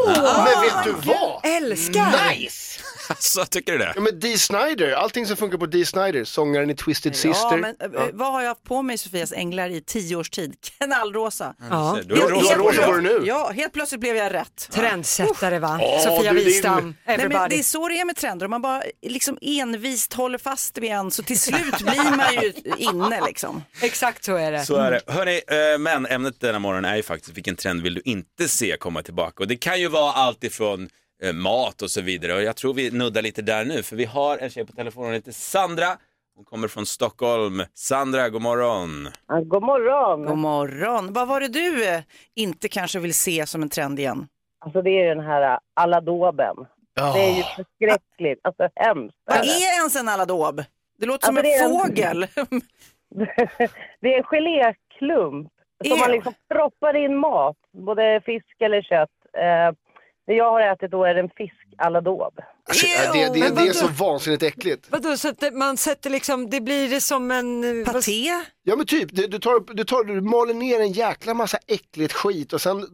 Men 0.05 0.61
vet 0.63 0.83
du 0.83 1.09
vad? 1.09 1.45
Älskar! 1.45 2.29
Nice! 2.29 2.81
Så 3.19 3.45
tycker 3.45 3.71
du 3.71 3.77
det? 3.77 3.91
Ja 3.95 4.01
men 4.01 4.19
Dee 4.19 4.37
Snider, 4.37 4.91
allting 4.91 5.25
som 5.25 5.37
funkar 5.37 5.57
på 5.57 5.65
Dee 5.65 5.85
Snider, 5.85 6.23
sångaren 6.23 6.69
i 6.69 6.75
Twisted 6.75 7.11
Ja, 7.11 7.15
Sister. 7.17 7.57
men 7.57 7.75
eh, 7.79 8.07
vad 8.13 8.31
har 8.31 8.41
jag 8.41 8.49
haft 8.49 8.63
på 8.63 8.81
mig 8.81 8.97
Sofias 8.97 9.31
änglar 9.33 9.69
i 9.69 9.81
tio 9.81 10.15
års 10.15 10.29
tid? 10.29 10.55
Knallrosa. 10.77 11.53
Ja. 11.69 11.97
Du 12.05 12.13
är 12.13 12.17
Du 12.19 12.33
rosa 12.33 12.53
har 12.53 12.63
rosa 12.63 12.85
på 12.85 12.91
dig 12.91 13.01
nu. 13.01 13.21
Ja, 13.25 13.51
helt 13.55 13.73
plötsligt 13.73 14.01
blev 14.01 14.15
jag 14.15 14.33
rätt. 14.33 14.67
Trendsättare 14.71 15.59
va? 15.59 15.79
Åh, 15.81 16.03
Sofia 16.03 16.33
Wistam, 16.33 16.95
Nej, 17.05 17.17
men 17.17 17.49
det 17.49 17.59
är 17.59 17.63
så 17.63 17.87
det 17.87 17.99
är 17.99 18.05
med 18.05 18.15
trender, 18.15 18.45
om 18.45 18.49
man 18.49 18.61
bara 18.61 18.83
liksom 19.01 19.37
envist 19.41 20.13
håller 20.13 20.37
fast 20.37 20.77
vid 20.77 20.91
en 20.91 21.11
så 21.11 21.23
till 21.23 21.39
slut 21.39 21.77
blir 21.77 22.15
man 22.17 22.33
ju 22.33 22.53
inne 22.77 23.21
liksom. 23.25 23.63
Exakt 23.81 24.23
så 24.23 24.35
är 24.35 24.51
det. 24.51 24.65
Så 24.65 24.75
är 24.75 24.91
det. 24.91 25.01
Hörrni, 25.07 25.41
eh, 25.47 25.79
men 25.79 26.05
ämnet 26.05 26.39
denna 26.39 26.59
morgon 26.59 26.85
är 26.85 26.95
ju 26.95 27.03
faktiskt 27.03 27.37
vilken 27.37 27.55
trend 27.55 27.81
vill 27.81 27.93
du 27.93 28.01
inte 28.11 28.47
se 28.47 28.77
komma 28.77 29.01
tillbaka? 29.01 29.43
Och 29.43 29.47
det 29.47 29.55
kan 29.55 29.79
ju 29.79 29.87
vara 29.87 30.11
allt 30.11 30.43
ifrån 30.43 30.89
eh, 31.23 31.33
mat 31.33 31.81
och 31.81 31.91
så 31.91 32.01
vidare. 32.01 32.33
Och 32.35 32.41
jag 32.43 32.55
tror 32.55 32.73
vi 32.73 32.91
nuddar 32.91 33.21
lite 33.21 33.41
där 33.41 33.65
nu, 33.65 33.83
för 33.83 33.95
vi 33.95 34.05
har 34.05 34.37
en 34.37 34.49
tjej 34.49 34.65
på 34.65 34.73
telefonen, 34.73 35.05
hon 35.07 35.13
heter 35.13 35.31
Sandra. 35.31 35.87
Hon 36.35 36.45
kommer 36.45 36.67
från 36.67 36.85
Stockholm. 36.85 37.63
Sandra, 37.73 38.29
god 38.29 38.41
morgon. 38.41 39.09
Ja, 39.27 39.39
God 39.39 39.63
morgon. 39.63 40.25
God 40.25 40.37
morgon. 40.37 41.13
Vad 41.13 41.27
var 41.27 41.39
det 41.39 41.47
du 41.47 41.85
eh, 41.89 42.01
inte 42.35 42.67
kanske 42.69 42.99
vill 42.99 43.13
se 43.13 43.45
som 43.45 43.61
en 43.61 43.69
trend 43.69 43.99
igen? 43.99 44.27
Alltså 44.65 44.81
det 44.81 44.89
är 44.89 45.15
den 45.15 45.25
här 45.25 45.59
aladoben. 45.75 46.55
Det 46.95 47.01
är 47.01 47.37
ju 47.37 47.43
förskräckligt, 47.43 48.39
alltså 48.43 48.69
hemskt. 48.75 49.17
Vad 49.25 49.37
är 49.37 49.77
ens 49.79 49.95
en 49.95 50.09
aladåb? 50.09 50.63
Det 50.99 51.05
låter 51.05 51.25
som 51.27 51.37
Alltså, 51.37 51.49
det 51.51 51.55
är 51.55 51.65
en 51.65 51.71
en- 51.71 51.79
fågel. 51.79 52.27
det 54.01 54.13
är 54.13 54.17
en 54.17 54.23
geléklump 54.23 55.47
som 55.87 55.99
man 55.99 56.11
liksom 56.11 56.33
proppar 56.53 56.95
in 57.05 57.17
mat, 57.17 57.55
både 57.73 58.21
fisk 58.25 58.55
eller 58.59 58.81
kött. 58.81 59.09
Eh, 59.37 59.75
det 60.27 60.33
jag 60.33 60.51
har 60.51 60.61
ätit 60.61 60.91
då 60.91 61.03
är 61.05 61.15
en 61.15 61.29
fiskaladob. 61.29 62.33
Alltså, 62.69 62.85
ja, 62.87 63.13
det, 63.13 63.33
det, 63.33 63.39
Men 63.39 63.55
det 63.55 63.61
är 63.69 63.73
så 63.73 63.87
vansinnigt 63.87 64.43
äckligt. 64.43 64.87
Vadå, 64.91 65.17
så 65.17 65.29
att 65.29 65.39
det- 65.39 65.51
man 65.51 65.77
sätter 65.77 66.09
liksom, 66.09 66.49
det 66.49 66.61
blir 66.61 66.89
det 66.89 67.01
som 67.01 67.31
en... 67.31 67.85
Paté? 67.85 68.27
Ja 68.63 68.75
men 68.75 68.85
typ, 68.85 69.09
du, 69.11 69.27
du, 69.27 69.39
tar, 69.39 69.73
du, 69.73 69.83
tar, 69.83 70.03
du 70.03 70.21
maler 70.21 70.53
ner 70.53 70.79
en 70.79 70.91
jäkla 70.91 71.33
massa 71.33 71.57
äckligt 71.67 72.13
skit 72.13 72.53
och 72.53 72.61
sen 72.61 72.77
eh, 72.79 72.85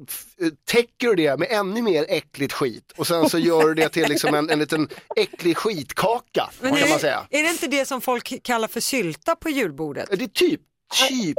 täcker 0.72 1.08
du 1.08 1.16
det 1.16 1.40
med 1.40 1.48
ännu 1.52 1.82
mer 1.82 2.06
äckligt 2.10 2.54
skit 2.54 2.92
och 2.98 3.08
sen 3.08 3.30
så 3.30 3.38
gör 3.40 3.62
du 3.68 3.74
det 3.74 3.90
till 3.90 4.10
liksom 4.10 4.34
en, 4.34 4.50
en 4.50 4.60
liten 4.60 4.88
äcklig 5.16 5.58
skitkaka 5.58 6.50
Men 6.62 6.72
kan 6.72 6.80
man 6.90 6.96
är, 6.98 7.00
säga. 7.02 7.28
är 7.30 7.44
det 7.44 7.50
inte 7.50 7.68
det 7.68 7.86
som 7.86 8.02
folk 8.02 8.44
kallar 8.44 8.68
för 8.68 8.80
sylta 8.80 9.36
på 9.36 9.50
julbordet? 9.50 10.10
Det 10.10 10.24
är 10.24 10.28
typ, 10.28 10.62
typ. 11.10 11.38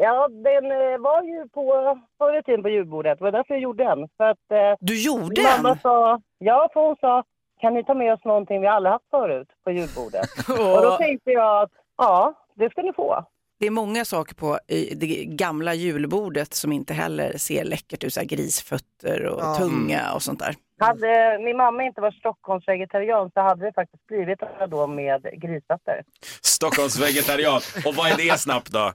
Ja, 0.00 0.28
den 0.28 0.64
eh, 0.70 0.98
var 0.98 1.22
ju 1.22 1.48
på 1.48 1.98
förr 2.18 2.38
i 2.38 2.42
tiden 2.42 2.62
på 2.62 2.68
julbordet. 2.68 3.18
Det 3.18 3.24
var 3.24 3.32
därför 3.32 3.54
jag 3.54 3.62
gjorde 3.62 3.84
den. 3.84 4.08
För 4.16 4.24
att 4.24 4.50
eh, 4.50 4.76
Du 4.80 5.02
gjorde 5.02 5.42
mamma 5.42 5.70
en? 5.70 5.78
sa, 5.80 6.20
ja 6.38 6.70
för 6.72 6.80
hon 6.80 6.96
sa, 6.96 7.24
kan 7.60 7.74
ni 7.74 7.84
ta 7.84 7.94
med 7.94 8.12
oss 8.12 8.24
någonting 8.24 8.60
vi 8.60 8.66
aldrig 8.66 8.92
haft 8.92 9.10
förut 9.10 9.48
på 9.64 9.70
julbordet? 9.70 10.28
Och 10.48 10.82
då 10.82 10.96
tänkte 10.96 11.30
jag 11.30 11.62
att, 11.62 11.70
ja, 11.96 12.34
det 12.54 12.70
ska 12.70 12.82
ni 12.82 12.92
få. 12.92 13.24
Det 13.60 13.66
är 13.66 13.70
många 13.70 14.04
saker 14.04 14.34
på 14.34 14.58
i 14.66 14.94
det 14.94 15.24
gamla 15.24 15.74
julbordet 15.74 16.54
som 16.54 16.72
inte 16.72 16.94
heller 16.94 17.38
ser 17.38 17.64
läckert 17.64 18.04
ut, 18.04 18.14
så 18.14 18.20
grisfötter 18.24 19.26
och 19.26 19.56
tunga 19.56 20.12
och 20.14 20.22
sånt 20.22 20.38
där. 20.38 20.54
Hade 20.80 21.38
min 21.44 21.56
mamma 21.56 21.82
inte 21.84 22.00
varit 22.00 22.14
Stockholmsvegetarian 22.14 23.30
så 23.34 23.40
hade 23.40 23.64
det 23.66 23.72
faktiskt 23.72 24.06
blivit 24.06 24.38
då 24.68 24.86
med 24.86 25.22
grisfötter. 25.32 26.02
Stockholms 26.42 27.00
vegetarian. 27.00 27.60
Och 27.86 27.94
vad 27.94 28.10
är 28.10 28.16
det 28.16 28.38
snabbt 28.38 28.70
då? 28.72 28.92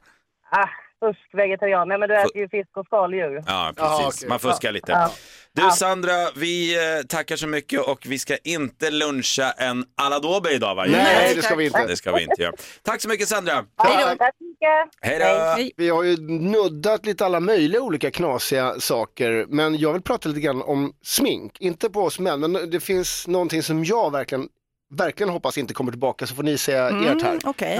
Ah, 0.49 0.69
fuskvegetarian. 1.03 1.87
Nej 1.87 1.97
men 1.99 2.09
du 2.09 2.15
äter 2.15 2.37
ju 2.37 2.49
fisk 2.49 2.77
och 2.77 2.85
skaldjur. 2.85 3.43
Ja, 3.47 3.73
Jaha, 3.77 3.97
precis. 3.97 4.17
okej. 4.17 4.29
Man 4.29 4.39
fuskar 4.39 4.71
lite. 4.71 4.91
Ja. 4.91 5.11
Du 5.55 5.71
Sandra, 5.71 6.11
vi 6.35 6.75
eh, 6.75 7.05
tackar 7.07 7.35
så 7.35 7.47
mycket 7.47 7.79
och 7.81 8.05
vi 8.05 8.19
ska 8.19 8.37
inte 8.43 8.91
luncha 8.91 9.51
en 9.51 9.85
aladobe 10.01 10.51
idag 10.51 10.75
va? 10.75 10.85
Nej, 10.87 11.35
det 11.35 11.41
ska 11.41 11.55
vi 11.55 11.65
inte. 11.65 11.85
Det 11.87 11.95
ska 11.95 12.15
vi 12.15 12.23
inte 12.23 12.41
göra. 12.41 12.53
Tack 12.83 13.01
så 13.01 13.09
mycket 13.09 13.27
Sandra. 13.27 13.65
Ja, 13.77 14.15
tack 14.19 14.35
så 14.37 14.43
mycket. 14.43 14.89
Hej 15.01 15.19
då. 15.19 15.83
Vi 15.83 15.89
har 15.89 16.03
ju 16.03 16.17
nuddat 16.27 17.05
lite 17.05 17.25
alla 17.25 17.39
möjliga 17.39 17.81
olika 17.81 18.11
knasiga 18.11 18.79
saker, 18.79 19.45
men 19.49 19.77
jag 19.77 19.93
vill 19.93 20.01
prata 20.01 20.29
lite 20.29 20.41
grann 20.41 20.61
om 20.61 20.93
smink. 21.01 21.61
Inte 21.61 21.89
på 21.89 22.01
oss 22.01 22.19
män, 22.19 22.39
men 22.39 22.69
det 22.69 22.79
finns 22.79 23.27
någonting 23.27 23.63
som 23.63 23.83
jag 23.83 24.11
verkligen, 24.11 24.47
verkligen 24.95 25.29
hoppas 25.29 25.57
inte 25.57 25.73
kommer 25.73 25.91
tillbaka, 25.91 26.27
så 26.27 26.35
får 26.35 26.43
ni 26.43 26.57
säga 26.57 26.87
ert 26.87 27.21
här. 27.21 27.29
Mm, 27.31 27.39
Okej. 27.43 27.77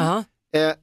Eh, 0.56 0.74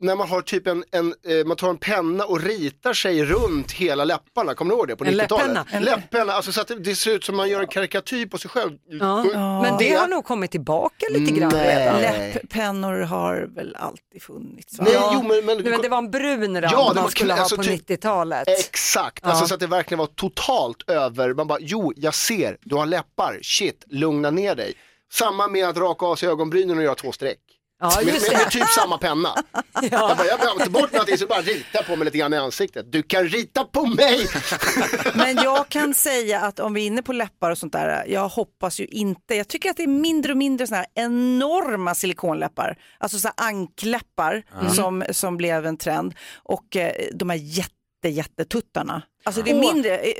när 0.00 0.16
man 0.16 0.28
har 0.28 0.42
typ 0.42 0.66
en, 0.66 0.84
en 0.92 1.14
eh, 1.26 1.46
man 1.46 1.56
tar 1.56 1.70
en 1.70 1.76
penna 1.78 2.24
och 2.24 2.40
ritar 2.42 2.92
sig 2.92 3.24
runt 3.24 3.72
hela 3.72 4.04
läpparna, 4.04 4.54
kommer 4.54 4.70
ni 4.70 4.76
ihåg 4.78 4.88
det 4.88 4.96
på 4.96 5.04
En 5.04 5.10
90-talet? 5.20 5.46
läppenna. 5.46 5.66
En 5.70 5.82
läppenna, 5.82 6.32
alltså 6.32 6.52
så 6.52 6.60
att 6.60 6.68
det, 6.68 6.74
det 6.78 6.94
ser 6.94 7.10
ut 7.10 7.24
som 7.24 7.36
man 7.36 7.48
gör 7.48 7.60
en 7.60 7.66
karikatyr 7.66 8.26
på 8.26 8.38
sig 8.38 8.50
själv. 8.50 8.72
Ja. 8.86 9.24
Men 9.62 9.78
det 9.78 9.90
har 9.94 10.08
nog 10.08 10.24
kommit 10.24 10.50
tillbaka 10.50 11.06
lite 11.10 11.32
grann 11.32 11.50
Nej. 11.54 11.78
redan. 11.78 12.00
Läpppennor 12.00 12.98
har 13.00 13.48
väl 13.54 13.76
alltid 13.76 14.22
funnits? 14.22 14.78
va? 14.78 14.84
Nej, 14.84 14.94
Ja. 14.94 15.10
jo, 15.14 15.28
men, 15.28 15.44
men, 15.46 15.62
Men 15.70 15.82
det 15.82 15.88
var 15.88 15.98
en 15.98 16.10
brun 16.10 16.60
rand 16.60 16.72
Ja, 16.74 16.92
man 16.94 17.02
var 17.04 17.10
skulle 17.10 17.28
kul- 17.30 17.36
ha 17.36 17.40
alltså 17.40 17.56
på 17.56 17.62
typ- 17.62 17.88
90-talet. 17.88 18.48
Exakt, 18.48 19.24
alltså 19.26 19.46
så 19.46 19.54
att 19.54 19.60
det 19.60 19.66
verkligen 19.66 19.98
var 19.98 20.06
totalt 20.06 20.90
över. 20.90 21.34
Man 21.34 21.46
bara, 21.46 21.58
jo, 21.60 21.92
jag 21.96 22.14
ser, 22.14 22.56
du 22.62 22.74
har 22.74 22.86
läppar, 22.86 23.38
shit, 23.42 23.84
lugna 23.86 24.30
ner 24.30 24.54
dig. 24.54 24.74
Samma 25.12 25.48
med 25.48 25.68
att 25.68 25.76
raka 25.76 26.06
av 26.06 26.16
sig 26.16 26.28
ögonbrynen 26.28 26.78
och 26.78 26.84
göra 26.84 26.94
två 26.94 27.12
streck. 27.12 27.38
Ja, 27.84 28.00
Med, 28.04 28.14
just 28.14 28.32
med, 28.32 28.38
med 28.38 28.50
typ 28.50 28.68
samma 28.68 28.98
penna. 28.98 29.34
Jag 29.82 29.90
bara, 29.90 30.26
jag 30.26 30.38
behöver 30.38 30.52
inte 30.52 30.70
bort 30.70 30.92
någonting 30.92 31.18
så 31.18 31.26
bara 31.26 31.40
rita 31.40 31.82
på 31.82 31.96
mig 31.96 32.04
lite 32.04 32.18
grann 32.18 32.34
i 32.34 32.36
ansiktet. 32.36 32.92
Du 32.92 33.02
kan 33.02 33.28
rita 33.28 33.64
på 33.64 33.86
mig! 33.86 34.28
Men 35.14 35.36
jag 35.36 35.68
kan 35.68 35.94
säga 35.94 36.40
att 36.40 36.60
om 36.60 36.74
vi 36.74 36.82
är 36.82 36.86
inne 36.86 37.02
på 37.02 37.12
läppar 37.12 37.50
och 37.50 37.58
sånt 37.58 37.72
där, 37.72 38.04
jag 38.08 38.28
hoppas 38.28 38.80
ju 38.80 38.84
inte, 38.86 39.34
jag 39.34 39.48
tycker 39.48 39.70
att 39.70 39.76
det 39.76 39.82
är 39.82 39.86
mindre 39.86 40.32
och 40.32 40.38
mindre 40.38 40.66
såna 40.66 40.76
här 40.76 40.86
enorma 40.94 41.94
silikonläppar, 41.94 42.78
alltså 42.98 43.18
så 43.18 43.28
här 43.28 43.48
ankläppar 43.48 44.42
som, 44.74 45.04
som 45.10 45.36
blev 45.36 45.66
en 45.66 45.76
trend 45.76 46.14
och 46.36 46.76
eh, 46.76 46.92
de 47.12 47.30
här 47.30 47.36
jätte 47.36 48.08
jättetuttarna. 48.08 49.02
Alltså 49.26 49.42
det 49.42 49.50
är 49.50 49.54
mindre, 49.74 49.98
eh, 49.98 50.12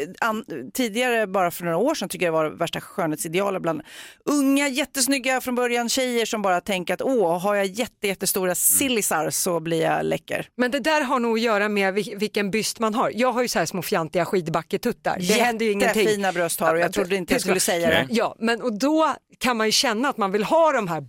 tidigare 0.75 1.27
bara 1.27 1.51
för 1.51 1.65
några 1.65 1.77
år 1.77 1.95
sedan 1.95 2.09
tycker 2.09 2.27
jag 2.27 2.33
var 2.33 2.45
det 2.45 2.51
värsta 2.51 2.81
skönhetsidealet 2.81 3.63
bland 3.63 3.83
unga 4.25 4.69
jättesnygga 4.69 5.41
från 5.41 5.55
början 5.55 5.89
tjejer 5.89 6.27
som 6.27 6.43
bara 6.43 6.61
tänker 6.61 6.95
att 6.95 7.03
åh 7.03 7.39
har 7.43 7.55
jag 7.55 7.67
jätte, 7.67 8.07
jättestora 8.07 8.55
sillisar 8.55 9.31
så 9.31 9.61
blir 9.61 9.83
jag 9.83 10.05
läcker. 10.07 10.49
Men 10.57 10.71
det 10.71 10.81
där 10.81 11.01
har 11.01 11.21
nog 11.21 11.37
att 11.39 11.43
göra 11.43 11.69
med 11.69 11.95
vil- 11.95 12.19
vilken 12.19 12.51
byst 12.51 12.79
man 12.81 12.95
har. 12.95 13.13
Jag 13.15 13.33
har 13.33 13.43
ju 13.43 13.49
så 13.49 13.59
här 13.59 13.67
små 13.67 13.83
fjantiga 13.83 14.25
skidbacketuttar. 14.25 15.17
Det 15.19 15.25
händer 15.35 15.67
ju 15.67 15.73
ingenting. 15.73 16.03
Jättefina 16.03 16.33
bröst 16.33 16.61
har 16.61 16.75
du, 16.75 16.81
jag 16.81 16.93
trodde 16.93 17.17
inte 17.17 17.35
jag 17.35 17.41
skulle 17.41 17.61
säga 17.61 17.89
det. 17.89 18.07
Ja, 18.11 18.37
men 18.39 18.63
och 18.63 18.79
då 18.79 19.15
kan 19.39 19.57
man 19.57 19.67
ju 19.67 19.73
känna 19.73 20.09
att 20.09 20.17
man 20.17 20.33
vill 20.33 20.45
ha 20.45 20.73
de 20.73 20.89
här, 20.89 21.05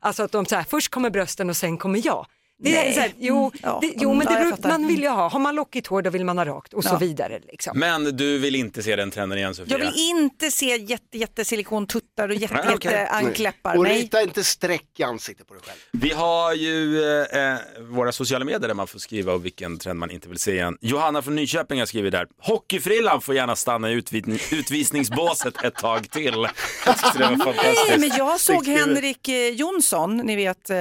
alltså 0.00 0.22
att 0.22 0.32
de 0.32 0.46
så 0.46 0.56
här, 0.56 0.64
först 0.70 0.88
kommer 0.90 1.10
brösten 1.10 1.50
och 1.50 1.56
sen 1.56 1.78
kommer 1.78 2.06
jag. 2.06 2.26
Det 2.58 2.76
är 2.76 2.84
Nej. 2.84 2.92
så 2.94 3.00
här, 3.00 3.12
jo, 3.18 3.38
Mm, 3.38 3.50
ja. 3.62 3.78
det, 3.82 3.92
jo, 3.96 4.14
men 4.14 4.26
Ja, 4.30 4.38
det, 4.44 4.50
fattar. 4.50 4.68
man 4.68 4.86
vill 4.86 5.02
ju 5.02 5.08
ha, 5.08 5.28
har 5.28 5.38
man 5.40 5.54
lockigt 5.54 5.86
hår 5.86 6.02
då 6.02 6.10
vill 6.10 6.24
man 6.24 6.38
ha 6.38 6.44
rakt 6.44 6.72
och 6.74 6.84
så 6.84 6.90
Ja. 6.94 6.98
vidare. 6.98 7.40
Liksom. 7.48 7.78
Men 7.78 8.04
du 8.16 8.38
vill 8.38 8.54
inte 8.54 8.82
se 8.82 8.96
den 8.96 9.10
trenden 9.10 9.38
igen 9.38 9.54
Sofia? 9.54 9.78
Jag 9.78 9.86
vill 9.86 9.92
inte 9.96 10.50
se 10.50 10.76
jätte, 10.76 11.18
jätte 11.18 11.44
silikontuttar 11.44 12.28
och 12.28 12.34
jätte, 12.34 12.54
Nej, 12.64 12.72
jätte 12.72 13.06
ankläppar. 13.08 13.76
Och 13.76 13.84
rita 13.86 14.22
inte 14.22 14.44
streck 14.44 14.86
i 14.96 15.02
ansiktet 15.02 15.46
på 15.48 15.54
dig 15.54 15.62
själv. 15.66 15.78
Vi 15.92 16.10
har 16.12 16.52
ju 16.54 17.02
eh, 17.22 17.52
eh, 17.52 17.58
våra 17.80 18.12
sociala 18.12 18.44
medier 18.44 18.68
där 18.68 18.74
man 18.74 18.86
får 18.86 18.98
skriva 18.98 19.32
och 19.32 19.44
vilken 19.44 19.78
trend 19.78 19.98
man 19.98 20.10
inte 20.10 20.28
vill 20.28 20.38
se 20.38 20.52
igen. 20.52 20.76
Johanna 20.80 21.22
från 21.22 21.34
Nyköping 21.34 21.78
har 21.78 21.86
skrivit 21.86 22.12
där. 22.12 22.26
Hockeyfrillan 22.42 23.20
får 23.20 23.34
gärna 23.34 23.56
stanna 23.56 23.90
i 23.90 23.94
utvid- 23.94 24.40
utvisningsbåset 24.52 25.64
ett 25.64 25.74
tag 25.74 26.10
till. 26.10 26.34
Jag 26.86 26.98
tyckte 26.98 27.18
det 27.18 27.24
var 27.44 27.54
Nej, 27.88 27.98
men 27.98 28.08
jag 28.18 28.40
såg. 28.40 28.66
Henrik 28.66 29.28
eh, 29.28 29.48
Jonsson, 29.48 30.16
ni 30.16 30.36
vet 30.36 30.70
eh, 30.70 30.76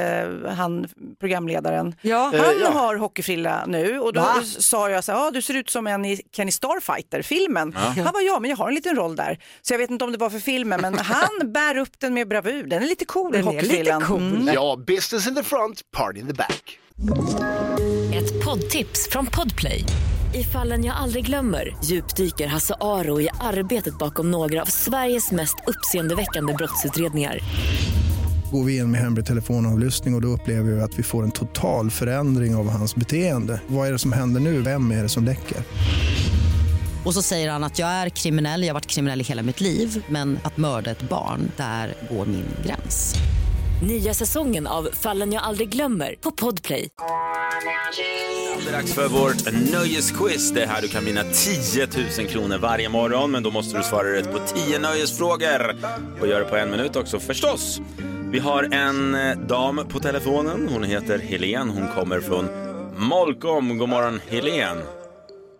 han 0.57 0.87
programledaren. 1.19 1.62
Ja. 2.01 2.31
Han 2.37 2.59
ja. 2.61 2.69
har 2.69 2.95
hockeyfrilla 2.95 3.65
nu 3.67 3.99
och 3.99 4.13
då 4.13 4.21
Va? 4.21 4.35
sa 4.59 4.89
jag 4.89 5.03
så 5.03 5.11
här, 5.11 5.27
ah, 5.27 5.31
du 5.31 5.41
ser 5.41 5.53
ut 5.53 5.69
som 5.69 5.87
en 5.87 6.05
i 6.05 6.21
Kenny 6.35 6.51
Starfighter-filmen. 6.51 7.73
Han 7.73 7.95
bara, 8.13 8.23
ja 8.23 8.39
men 8.39 8.49
jag 8.49 8.57
har 8.57 8.67
en 8.67 8.75
liten 8.75 8.95
roll 8.95 9.15
där. 9.15 9.39
Så 9.61 9.73
jag 9.73 9.77
vet 9.79 9.89
inte 9.91 10.05
om 10.05 10.11
det 10.11 10.17
var 10.17 10.29
för 10.29 10.39
filmen 10.39 10.81
men 10.81 10.97
han 10.99 11.51
bär 11.53 11.77
upp 11.77 11.99
den 11.99 12.13
med 12.13 12.27
bravur. 12.27 12.63
Den 12.63 12.83
är 12.83 12.87
lite 12.87 13.05
cool, 13.05 13.31
Den 13.31 13.47
är 13.47 13.51
lite 13.51 13.65
hockeyfrillan. 13.65 14.01
cool. 14.01 14.21
Mm. 14.21 14.53
Ja, 14.53 14.75
business 14.87 15.27
in 15.27 15.35
the 15.35 15.43
front, 15.43 15.81
party 15.91 16.19
in 16.19 16.27
the 16.27 16.33
back. 16.33 16.79
Ett 18.13 18.45
poddtips 18.45 19.09
från 19.09 19.25
Podplay. 19.25 19.83
I 20.33 20.43
fallen 20.43 20.83
jag 20.85 20.95
aldrig 20.95 21.25
glömmer 21.25 21.75
djupdyker 21.83 22.47
Hasse 22.47 22.75
Aro 22.81 23.21
i 23.21 23.29
arbetet 23.41 23.97
bakom 23.97 24.31
några 24.31 24.61
av 24.61 24.65
Sveriges 24.65 25.31
mest 25.31 25.55
uppseendeväckande 25.67 26.53
brottsutredningar. 26.53 27.39
Går 28.53 28.63
vi 28.63 28.77
in 28.77 28.91
med 28.91 29.01
hemlig 29.01 29.25
telefonavlyssning 29.25 30.13
och, 30.13 30.17
och 30.17 30.21
då 30.21 30.27
upplever 30.27 30.71
vi 30.71 30.81
att 30.81 30.99
vi 30.99 31.03
får 31.03 31.23
en 31.23 31.31
total 31.31 31.91
förändring 31.91 32.55
av 32.55 32.69
hans 32.69 32.95
beteende. 32.95 33.61
Vad 33.67 33.87
är 33.87 33.91
det 33.91 33.99
som 33.99 34.11
händer 34.11 34.41
nu? 34.41 34.61
Vem 34.61 34.91
är 34.91 35.03
det 35.03 35.09
som 35.09 35.23
läcker? 35.23 35.57
Och 37.05 37.13
så 37.13 37.21
säger 37.21 37.51
han 37.51 37.63
att 37.63 37.79
jag 37.79 37.89
är 37.89 38.09
kriminell, 38.09 38.61
jag 38.61 38.69
har 38.69 38.73
varit 38.73 38.85
kriminell 38.85 39.21
i 39.21 39.23
hela 39.23 39.43
mitt 39.43 39.61
liv 39.61 40.05
men 40.09 40.39
att 40.43 40.57
mörda 40.57 40.91
ett 40.91 41.09
barn, 41.09 41.51
där 41.57 41.93
går 42.09 42.25
min 42.25 42.45
gräns. 42.65 43.15
Nya 43.87 44.13
säsongen 44.13 44.67
av 44.67 44.89
Fallen 44.93 45.33
jag 45.33 45.43
aldrig 45.43 45.69
glömmer 45.69 46.15
på 46.21 46.31
Podplay. 46.31 46.89
Det 48.63 48.69
är 48.69 48.73
dags 48.73 48.93
för 48.93 49.07
vårt 49.07 49.71
nöjesquiz. 49.71 50.51
Det 50.51 50.63
är 50.63 50.67
här 50.67 50.81
du 50.81 50.87
kan 50.87 51.05
vinna 51.05 51.23
10 51.33 51.87
000 52.19 52.27
kronor 52.27 52.57
varje 52.57 52.89
morgon. 52.89 53.31
Men 53.31 53.43
då 53.43 53.51
måste 53.51 53.77
du 53.77 53.83
svara 53.83 54.13
rätt 54.13 54.31
på 54.31 54.39
10 54.67 54.79
nöjesfrågor. 54.79 55.75
Och 56.21 56.27
göra 56.27 56.43
det 56.43 56.49
på 56.49 56.55
en 56.55 56.71
minut 56.71 56.95
också 56.95 57.19
förstås. 57.19 57.81
Vi 58.33 58.39
har 58.39 58.63
en 58.63 59.15
eh, 59.15 59.37
dam 59.37 59.87
på 59.89 59.99
telefonen. 59.99 60.67
Hon 60.71 60.83
heter 60.83 61.19
Helen. 61.19 61.69
Hon 61.69 61.87
kommer 61.87 62.19
från 62.19 62.45
Molkom. 63.09 63.77
God 63.77 63.89
morgon 63.89 64.19
Helen. 64.29 64.77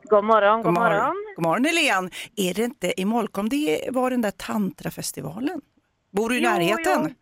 God 0.03 0.24
morgon, 0.24 0.56
god 0.58 0.65
God 0.65 0.74
morgon. 0.74 0.98
morgon. 0.98 1.15
God 1.36 1.44
morgon 1.46 1.65
Helene. 1.65 2.10
Är 2.36 2.53
det 2.53 2.63
inte 2.63 3.01
i 3.01 3.06
Molkom 3.06 3.50
det 3.50 3.89
var 3.92 4.10
den 4.10 4.22
där 4.22 4.32
tantrafestivalen? 4.32 5.62
Bor 6.12 6.30
du 6.30 6.36
i 6.38 6.39
Jo, 6.44 6.50
närheten? 6.50 7.01
jo. 7.03 7.13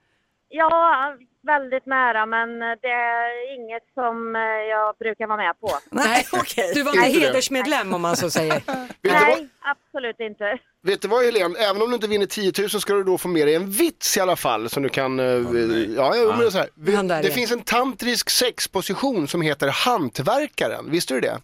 Ja, 0.49 1.15
väldigt 1.43 1.85
nära 1.85 2.25
men 2.25 2.59
det 2.59 2.87
är 2.87 3.55
inget 3.55 3.83
som 3.93 4.35
eh, 4.35 4.41
jag 4.41 4.95
brukar 4.99 5.27
vara 5.27 5.37
med 5.37 5.59
på. 5.59 5.69
Nej, 5.91 6.25
okej. 6.31 6.71
Du 6.73 6.83
var 6.83 6.91
inte 6.95 7.19
hedersmedlem 7.19 7.93
om 7.93 8.01
man 8.01 8.17
så 8.17 8.29
säger. 8.29 8.53
Vet, 8.65 8.67
du 9.01 9.09
vad, 9.09 9.21
Nej, 9.21 9.47
absolut 9.61 10.19
inte. 10.19 10.57
vet 10.83 11.01
du 11.01 11.07
vad 11.07 11.23
Helene, 11.25 11.59
även 11.59 11.81
om 11.81 11.89
du 11.89 11.95
inte 11.95 12.07
vinner 12.07 12.25
10 12.25 12.51
000 12.59 12.69
ska 12.69 12.93
du 12.93 13.03
då 13.03 13.17
få 13.17 13.27
med 13.27 13.47
dig 13.47 13.55
en 13.55 13.71
vits 13.71 14.17
i 14.17 14.19
alla 14.19 14.35
fall 14.35 14.69
som 14.69 14.83
du 14.83 14.89
kan, 14.89 15.19
eh, 15.19 15.25
ja, 15.25 16.15
ja 16.15 16.35
men 16.37 16.51
så 16.51 16.57
här. 16.57 16.69
Vi- 16.75 16.95
Han 16.95 17.07
där 17.07 17.15
Det 17.15 17.21
igen. 17.21 17.33
finns 17.35 17.51
en 17.51 17.61
tantrisk 17.61 18.29
sexposition 18.29 19.27
som 19.27 19.41
heter 19.41 19.67
hantverkaren, 19.67 20.91
visste 20.91 21.13
du 21.13 21.19
det? 21.19 21.37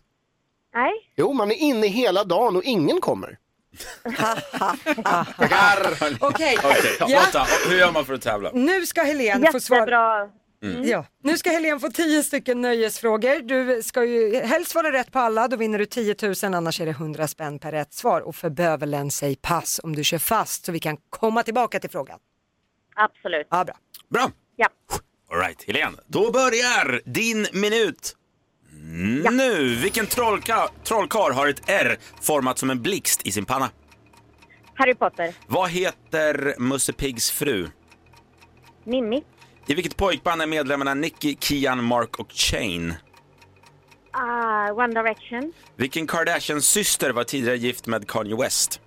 Nej, 0.73 0.91
Jo, 1.15 1.33
man 1.33 1.51
är 1.51 1.55
inne 1.55 1.87
hela 1.87 2.23
dagen 2.23 2.55
och 2.55 2.63
ingen 2.63 3.01
kommer. 3.01 3.37
Okej, 6.19 6.57
Okej, 6.63 6.97
Ja. 6.99 7.07
Lotta, 7.25 7.47
hur 7.69 7.77
gör 7.77 7.91
man 7.91 8.05
för 8.05 8.13
att 8.13 8.21
tävla? 8.21 8.51
nu 8.53 8.85
ska 8.85 9.01
Helene 9.01 9.51
få 9.51 9.59
svara. 9.59 9.79
jättebra. 9.79 10.29
Ja. 10.83 11.05
Nu 11.23 11.37
ska 11.37 11.49
Helene 11.49 11.79
få 11.79 11.89
10 11.89 12.23
stycken 12.23 12.61
nöjesfrågor. 12.61 13.39
Du 13.41 13.83
ska 13.83 14.05
ju 14.05 14.35
helst 14.35 14.71
svara 14.71 14.91
rätt 14.91 15.11
på 15.11 15.19
alla, 15.19 15.47
då 15.47 15.57
vinner 15.57 15.79
du 15.79 15.85
10 15.85 16.15
000, 16.21 16.33
annars 16.55 16.81
är 16.81 16.85
det 16.85 16.91
100 16.91 17.27
spänn 17.27 17.59
per 17.59 17.71
rätt 17.71 17.93
svar. 17.93 18.21
Och 18.21 18.35
för 18.35 18.49
bövelen, 18.49 19.11
säg 19.11 19.35
pass 19.35 19.79
om 19.83 19.95
du 19.95 20.03
kör 20.03 20.17
fast 20.17 20.65
så 20.65 20.71
vi 20.71 20.79
kan 20.79 20.97
komma 21.09 21.43
tillbaka 21.43 21.79
till 21.79 21.89
frågan. 21.89 22.19
Absolut. 22.95 23.47
Ja, 23.49 23.63
bra. 23.65 23.75
Bra. 24.09 24.31
Ja. 24.55 24.67
All 25.31 25.39
right, 25.39 25.63
Helene. 25.67 25.97
Då 26.07 26.31
börjar 26.31 27.01
din 27.05 27.47
minut. 27.53 28.15
Nu, 29.31 29.75
vilken 29.75 30.05
trollka, 30.07 30.69
trollkarl 30.83 31.33
har 31.33 31.47
ett 31.47 31.69
R 31.69 31.97
format 32.21 32.57
som 32.57 32.69
en 32.69 32.81
blixt 32.81 33.27
i 33.27 33.31
sin 33.31 33.45
panna? 33.45 33.69
Harry 34.73 34.95
Potter. 34.95 35.33
Vad 35.47 35.69
heter 35.69 36.55
Musse 36.59 36.93
Piggs 36.93 37.31
fru? 37.31 37.67
Mimmi. 38.83 39.23
I 39.67 39.73
vilket 39.73 39.97
pojkband 39.97 40.41
är 40.41 40.47
medlemmarna 40.47 40.93
Nicky, 40.93 41.35
Kian, 41.39 41.83
Mark 41.83 42.19
och 42.19 42.31
Shane? 42.31 42.97
Ah, 44.11 44.71
One 44.71 44.93
Direction. 44.93 45.53
Vilken 45.75 46.07
Kardashian-syster 46.07 47.09
var 47.09 47.23
tidigare 47.23 47.57
gift 47.57 47.87
med 47.87 48.07
Kanye 48.07 48.35
West? 48.35 48.81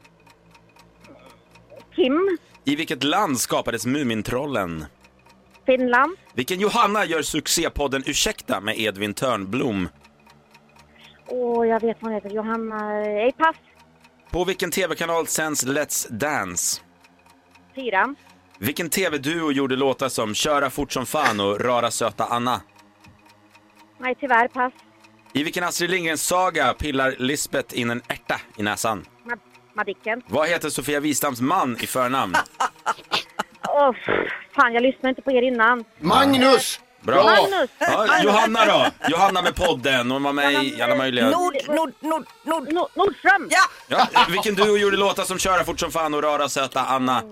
Kim. 1.96 2.38
I 2.64 2.76
vilket 2.76 3.04
land 3.04 3.40
skapades 3.40 3.86
Mumintrollen? 3.86 4.84
Finland. 5.70 6.16
Vilken 6.34 6.60
Johanna 6.60 7.04
gör 7.04 7.22
succépodden 7.22 8.02
Ursäkta 8.06 8.60
med 8.60 8.78
Edvin 8.80 9.14
Törnblom? 9.14 9.88
Åh, 11.26 11.66
jag 11.68 11.80
vet 11.80 11.96
vad 12.00 12.12
hon 12.12 12.14
heter. 12.14 12.30
Johanna... 12.30 12.94
Ej, 13.06 13.32
pass. 13.38 13.56
På 14.30 14.44
vilken 14.44 14.70
tv-kanal 14.70 15.26
sänds 15.26 15.66
Let's 15.66 16.12
Dance? 16.12 16.80
Fyra. 17.74 18.14
Vilken 18.58 18.90
tv-duo 18.90 19.52
gjorde 19.52 19.76
låtar 19.76 20.08
som 20.08 20.34
Köra 20.34 20.70
fort 20.70 20.92
som 20.92 21.06
fan 21.06 21.40
och 21.40 21.60
Rara 21.60 21.90
söta 21.90 22.24
Anna? 22.24 22.60
Nej, 23.98 24.14
tyvärr, 24.20 24.48
pass. 24.48 24.72
I 25.32 25.42
vilken 25.44 25.64
Astrid 25.64 25.90
Lindgrens 25.90 26.22
saga 26.26 26.74
pillar 26.74 27.14
Lisbeth 27.18 27.78
in 27.78 27.90
en 27.90 28.02
ärta 28.08 28.40
i 28.56 28.62
näsan? 28.62 29.04
Mad- 29.24 29.38
Madicken. 29.74 30.22
Vad 30.26 30.48
heter 30.48 30.68
Sofia 30.68 31.00
Wistams 31.00 31.40
man 31.40 31.76
i 31.80 31.86
förnamn? 31.86 32.34
Åh, 33.68 33.94
fan, 34.60 34.74
jag 34.74 34.82
lyssnade 34.82 35.08
inte 35.08 35.22
på 35.22 35.32
er 35.32 35.42
innan. 35.42 35.84
Magnus! 36.00 36.80
Bra! 37.00 37.24
Magnus! 37.24 37.70
Ja, 37.78 38.22
Johanna 38.22 38.64
då? 38.66 38.86
Johanna 39.08 39.42
med 39.42 39.54
podden, 39.54 40.10
hon 40.10 40.22
var 40.22 40.32
med 40.32 40.64
i 40.64 40.82
alla 40.82 40.94
möjliga... 40.94 41.30
Nord, 41.30 41.54
nord, 41.68 41.92
nord, 42.00 42.24
nord. 42.44 42.72
Nord- 42.72 42.90
Nordström! 42.94 43.48
Ja! 43.88 44.06
Ja, 44.12 44.26
vilken 44.28 44.54
duo 44.54 44.76
gjorde 44.76 44.96
låtar 44.96 45.24
som 45.24 45.38
Köra 45.38 45.64
fort 45.64 45.80
som 45.80 45.90
fan 45.90 46.14
och 46.14 46.22
Rara 46.22 46.48
söta 46.48 46.80
Anna? 46.80 47.22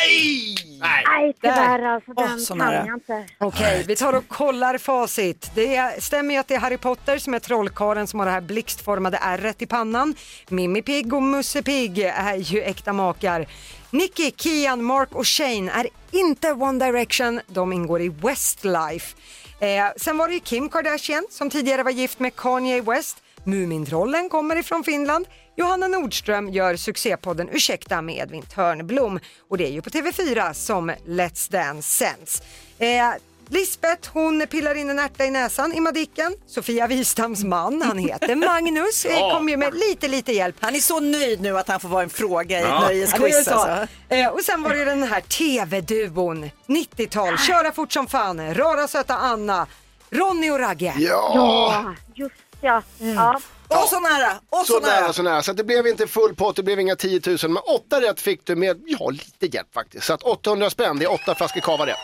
Nej! 0.00 0.54
Nej, 0.80 1.34
tyvärr 1.42 1.82
alltså. 1.82 2.12
Åh, 2.16 2.28
Den 2.28 2.40
så 2.40 2.54
kan 2.54 2.58
nära. 2.58 2.86
jag 2.86 2.96
inte. 2.96 3.26
Okej, 3.38 3.84
vi 3.88 3.96
tar 3.96 4.12
och 4.12 4.28
kollar 4.28 4.78
facit. 4.78 5.50
Det 5.54 5.76
är, 5.76 6.00
stämmer 6.00 6.34
ju 6.34 6.40
att 6.40 6.48
det 6.48 6.54
är 6.54 6.58
Harry 6.58 6.76
Potter 6.78 7.18
som 7.18 7.34
är 7.34 7.38
trollkarlen 7.38 8.06
som 8.06 8.18
har 8.20 8.26
det 8.26 8.32
här 8.32 8.40
blixtformade 8.40 9.18
ärret 9.22 9.62
i 9.62 9.66
pannan. 9.66 10.14
Mimmi 10.48 10.82
Pigg 10.82 11.14
och 11.14 11.22
Musse 11.22 11.62
Pigg 11.62 11.98
är 11.98 12.34
ju 12.36 12.62
äkta 12.62 12.92
makar. 12.92 13.46
Nicky, 13.90 14.30
Kian, 14.30 14.84
Mark 14.84 15.14
och 15.14 15.26
Shane 15.26 15.70
är 15.72 15.86
inte 16.10 16.52
One 16.52 16.86
Direction, 16.86 17.40
de 17.46 17.72
ingår 17.72 18.00
i 18.00 18.08
Westlife. 18.08 19.16
Eh, 19.60 19.86
sen 19.96 20.18
var 20.18 20.28
det 20.28 20.34
ju 20.34 20.40
Kim 20.40 20.68
Kardashian 20.68 21.26
som 21.30 21.50
tidigare 21.50 21.82
var 21.82 21.90
gift 21.90 22.18
med 22.18 22.36
Kanye 22.36 22.80
West. 22.80 23.21
Mumintrollen 23.44 24.28
kommer 24.28 24.56
ifrån 24.56 24.84
Finland. 24.84 25.26
Johanna 25.56 25.88
Nordström 25.88 26.48
gör 26.48 26.76
succépodden 26.76 27.48
Ursäkta 27.52 28.02
med 28.02 28.16
Edvin 28.16 28.42
Törnblom 28.42 29.20
och 29.50 29.58
det 29.58 29.66
är 29.66 29.70
ju 29.70 29.82
på 29.82 29.90
TV4 29.90 30.52
som 30.52 30.90
Let's 30.90 31.52
Dance 31.52 31.88
sänds. 32.04 32.42
Eh, 32.78 33.10
Lisbeth 33.48 34.10
hon 34.12 34.46
pillar 34.50 34.74
in 34.74 34.90
en 34.90 34.98
ärta 34.98 35.24
i 35.24 35.30
näsan 35.30 35.72
i 35.72 35.80
Madicken. 35.80 36.34
Sofia 36.46 36.86
Wistams 36.86 37.44
man, 37.44 37.82
han 37.82 37.98
heter 37.98 38.34
Magnus, 38.46 39.04
eh, 39.04 39.30
kom 39.34 39.48
ju 39.48 39.56
med 39.56 39.74
lite 39.74 40.08
lite 40.08 40.32
hjälp. 40.32 40.56
Han 40.60 40.74
är 40.74 40.80
så 40.80 41.00
nöjd 41.00 41.40
nu 41.40 41.58
att 41.58 41.68
han 41.68 41.80
får 41.80 41.88
vara 41.88 42.02
en 42.02 42.10
fråga 42.10 42.58
i 42.58 42.62
ett 42.62 42.68
Ja. 42.68 42.80
Ja, 42.82 42.88
nöjesquiz. 42.88 43.44
så. 43.44 43.50
alltså. 43.54 43.86
Eh, 44.08 44.28
och 44.28 44.40
sen 44.40 44.62
var 44.62 44.74
det 44.74 44.84
den 44.84 45.02
här 45.02 45.20
TV-duon, 45.20 46.50
90-tal, 46.66 47.38
Köra 47.38 47.72
fort 47.72 47.92
som 47.92 48.06
fan, 48.06 48.54
Rara 48.54 48.88
söta 48.88 49.16
Anna, 49.16 49.66
Ronny 50.10 50.50
och 50.50 50.58
Ragge. 50.58 50.94
Ja! 50.98 51.32
Ja, 51.34 51.94
just 52.14 52.34
ja. 52.62 52.82
ja. 52.98 53.40
Och 53.68 53.88
så 53.88 54.00
nära, 54.00 54.40
och 54.50 54.58
så, 54.58 54.64
Så 54.72 54.80
nära, 54.80 55.00
nära. 55.00 55.12
så 55.12 55.22
nära. 55.22 55.42
Så 55.42 55.50
att 55.50 55.56
det 55.56 55.64
blev 55.64 55.86
inte 55.86 56.06
full 56.06 56.34
pott, 56.34 56.56
det 56.56 56.62
blev 56.62 56.80
inga 56.80 56.96
10 56.96 57.20
000. 57.26 57.38
Men 57.42 57.56
åtta 57.56 58.00
rätt 58.00 58.20
fick 58.20 58.46
du 58.46 58.56
med, 58.56 58.82
ja, 58.86 59.10
lite 59.10 59.46
hjälp 59.56 59.74
faktiskt. 59.74 60.06
Så 60.06 60.12
att 60.12 60.22
800 60.22 60.70
spänn, 60.70 60.98
det 60.98 61.04
är 61.04 61.12
åtta 61.12 61.34
flaskor 61.34 61.60
cava 61.60 61.84
det. 61.84 61.96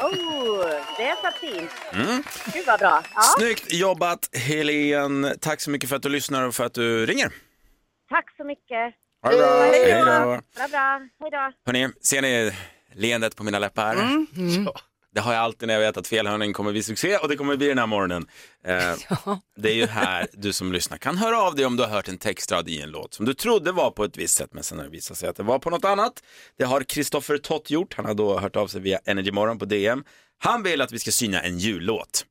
Oh, 0.00 0.66
det 0.98 1.14
satt 1.22 1.34
fint. 1.38 1.70
Mm. 1.92 2.22
Gud 2.52 2.66
vad 2.66 2.78
bra. 2.80 3.02
Ja, 3.14 3.22
Snyggt 3.38 3.72
jobbat 3.72 4.28
Helen. 4.32 5.32
Tack 5.40 5.60
så 5.60 5.70
mycket 5.70 5.88
för 5.88 5.96
att 5.96 6.02
du 6.02 6.08
lyssnar 6.08 6.42
och 6.42 6.54
för 6.54 6.64
att 6.64 6.74
du 6.74 7.06
ringer. 7.06 7.32
tack 8.10 8.36
så 8.36 8.44
mycket. 8.44 8.94
Ha 9.22 9.30
det 9.30 9.36
bra. 9.36 9.62
Hej 9.62 9.92
Hej 9.92 10.00
då. 10.00 10.04
Bra, 10.04 10.68
bra. 10.70 11.00
Hej 11.20 11.30
då. 11.30 11.52
Hörni, 11.66 11.88
ser 12.02 12.22
ni 12.22 12.52
leendet 12.94 13.36
på 13.36 13.44
mina 13.44 13.58
läppar? 13.58 13.92
Mm. 13.92 14.26
Ja. 14.66 14.74
Det 15.14 15.20
har 15.20 15.32
jag 15.32 15.42
alltid 15.42 15.66
när 15.66 15.74
jag 15.74 15.80
vet 15.80 15.96
att 15.96 16.08
felhörning 16.08 16.52
kommer 16.52 16.72
bli 16.72 16.82
succé 16.82 17.16
och 17.16 17.28
det 17.28 17.36
kommer 17.36 17.56
bli 17.56 17.68
den 17.68 17.78
här 17.78 17.86
morgonen. 17.86 18.26
Eh, 18.66 18.94
Det 19.56 19.70
är 19.70 19.74
ju 19.74 19.86
här 19.86 20.26
du 20.32 20.52
som 20.52 20.72
lyssnar 20.72 20.98
kan 20.98 21.16
höra 21.16 21.42
av 21.42 21.54
dig 21.54 21.66
om 21.66 21.76
du 21.76 21.82
har 21.82 21.90
hört 21.90 22.08
en 22.08 22.18
textrad 22.18 22.68
i 22.68 22.80
en 22.80 22.90
låt 22.90 23.14
som 23.14 23.26
du 23.26 23.34
trodde 23.34 23.72
var 23.72 23.90
på 23.90 24.04
ett 24.04 24.16
visst 24.16 24.36
sätt 24.36 24.50
men 24.52 24.62
sen 24.64 24.78
har 24.78 24.84
det 24.84 24.90
visat 24.90 25.18
sig 25.18 25.28
att 25.28 25.36
det 25.36 25.42
var 25.42 25.58
på 25.58 25.70
något 25.70 25.84
annat. 25.84 26.22
Det 26.58 26.64
har 26.64 26.80
Kristoffer 26.80 27.38
Tott 27.38 27.70
gjort. 27.70 27.94
Han 27.94 28.04
har 28.04 28.14
då 28.14 28.38
hört 28.38 28.56
av 28.56 28.66
sig 28.66 28.80
via 28.80 28.98
Energy 29.04 29.32
Morgon 29.32 29.58
på 29.58 29.64
DM. 29.64 30.04
Han 30.38 30.62
vill 30.62 30.80
att 30.80 30.92
vi 30.92 30.98
ska 30.98 31.10
syna 31.10 31.40
en 31.40 31.58
jullåt. 31.58 32.24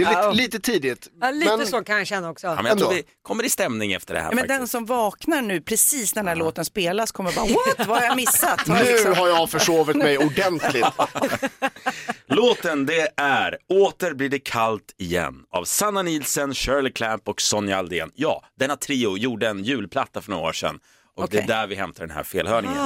Det 0.00 0.06
är 0.06 0.10
lite, 0.10 0.20
Ja. 0.22 0.32
lite 0.32 0.60
tidigt. 0.60 1.08
Ja, 1.20 1.30
lite 1.30 1.56
men, 1.56 1.66
så 1.66 1.84
kan 1.84 1.98
jag 1.98 2.06
känna 2.06 2.30
också. 2.30 2.46
Ja, 2.46 2.54
men 2.54 2.66
jag 2.66 2.78
tror 2.78 2.92
vi 2.92 3.04
kommer 3.22 3.44
i 3.44 3.48
stämning 3.50 3.92
efter 3.92 4.14
det 4.14 4.20
här 4.20 4.28
Ja, 4.30 4.34
men 4.34 4.46
den 4.48 4.56
faktiskt. 4.56 4.72
som 4.72 4.86
vaknar 4.86 5.42
nu 5.42 5.60
precis 5.60 6.14
när 6.14 6.22
den 6.22 6.28
här 6.28 6.36
låten 6.36 6.64
spelas 6.64 7.12
kommer 7.12 7.32
bara 7.32 7.44
what, 7.46 7.86
vad 7.88 7.98
har 7.98 8.02
jag 8.06 8.16
missat? 8.16 8.68
Har 8.68 8.76
jag 8.76 8.84
Nu 8.86 8.92
liksom- 8.92 9.14
har 9.14 9.28
jag 9.28 9.50
försovit 9.50 9.96
mig 9.96 10.18
ordentligt. 10.18 10.86
Låten 12.26 12.86
det 12.86 13.08
är 13.16 13.58
Åter 13.68 14.14
blir 14.14 14.28
det 14.28 14.38
kallt 14.38 14.94
igen 14.98 15.44
av 15.50 15.64
Sanna 15.64 16.02
Nielsen, 16.02 16.54
Shirley 16.54 16.92
Clamp 16.92 17.28
och 17.28 17.40
Sonja 17.40 17.78
Aldén. 17.78 18.10
Ja, 18.14 18.44
denna 18.58 18.76
trio 18.76 19.16
gjorde 19.16 19.48
en 19.48 19.64
julplatta 19.64 20.20
för 20.20 20.30
några 20.30 20.48
år 20.48 20.52
sedan 20.52 20.80
och 21.16 21.22
det 21.22 21.36
Okej. 21.38 21.40
är 21.40 21.46
där 21.46 21.66
vi 21.66 21.74
hämtar 21.74 22.06
den 22.06 22.16
här 22.16 22.22
felhörningen. 22.22 22.76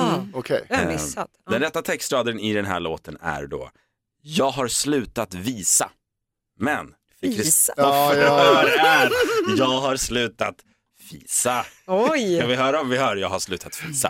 Det 0.48 0.66
jag 0.68 0.80
Eh, 0.80 0.88
missat. 0.88 1.28
Ja. 1.46 1.52
Den 1.52 1.60
rätta 1.60 1.82
textraden 1.82 2.40
i 2.40 2.52
den 2.52 2.64
här 2.66 2.80
låten 2.80 3.18
är 3.22 3.46
då 3.46 3.70
Jag 4.22 4.50
har 4.50 4.68
slutat 4.68 5.34
visa. 5.34 5.90
Men? 6.58 6.94
Kristoffer 7.36 8.22
Ja, 8.22 8.64
ja. 8.68 8.84
är 8.86 9.10
Jag 9.58 9.66
har 9.80 9.96
slutat 9.96 10.54
fisa. 11.10 11.64
Oj! 11.86 12.38
Kan 12.40 12.48
vi 12.48 12.54
höra 12.54 12.80
om 12.80 12.88
vi 12.90 12.96
hör 12.98 13.16
Jag 13.16 13.28
har 13.28 13.38
slutat 13.38 13.76
fisa? 13.76 14.08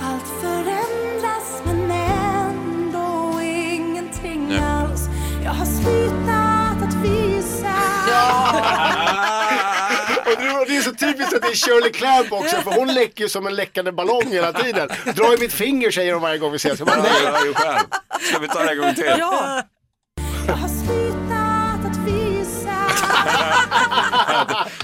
Allt 0.00 0.40
förändras 0.40 1.62
men 1.64 1.90
ändå 1.90 3.40
ingenting 3.42 4.48
Nu. 4.48 4.58
alls 4.58 5.00
Jag 5.44 5.50
har 5.50 5.66
slutat 5.66 6.88
att 6.88 6.94
visa 7.04 7.68
Och 10.26 10.42
det- 10.42 10.50
och 10.60 10.66
det 10.66 10.76
är 10.76 10.82
så 10.82 10.94
typiskt 10.94 11.34
att 11.34 11.42
det 11.42 11.48
är 11.48 11.54
Shirley 11.54 11.92
Clamp 11.92 12.32
också, 12.32 12.56
för 12.56 12.70
hon 12.70 12.94
läcker 12.94 13.22
ju 13.22 13.28
som 13.28 13.46
en 13.46 13.56
läckande 13.56 13.92
ballong 13.92 14.26
hela 14.32 14.52
tiden. 14.52 14.88
Dra 15.16 15.34
i 15.34 15.38
mitt 15.40 15.52
finger 15.52 15.90
säger 15.90 16.12
hon 16.12 16.22
varje 16.22 16.38
gång 16.38 16.50
vi 16.50 16.56
ses. 16.56 16.78
Jag 16.78 16.88
bara, 16.88 17.02
nej. 17.02 17.52
Ska 18.20 18.38
vi 18.38 18.48
ta 18.48 18.64
det 18.64 18.70
en 18.72 18.78
gång 18.78 18.94
till? 18.94 19.12
Ja, 19.18 19.62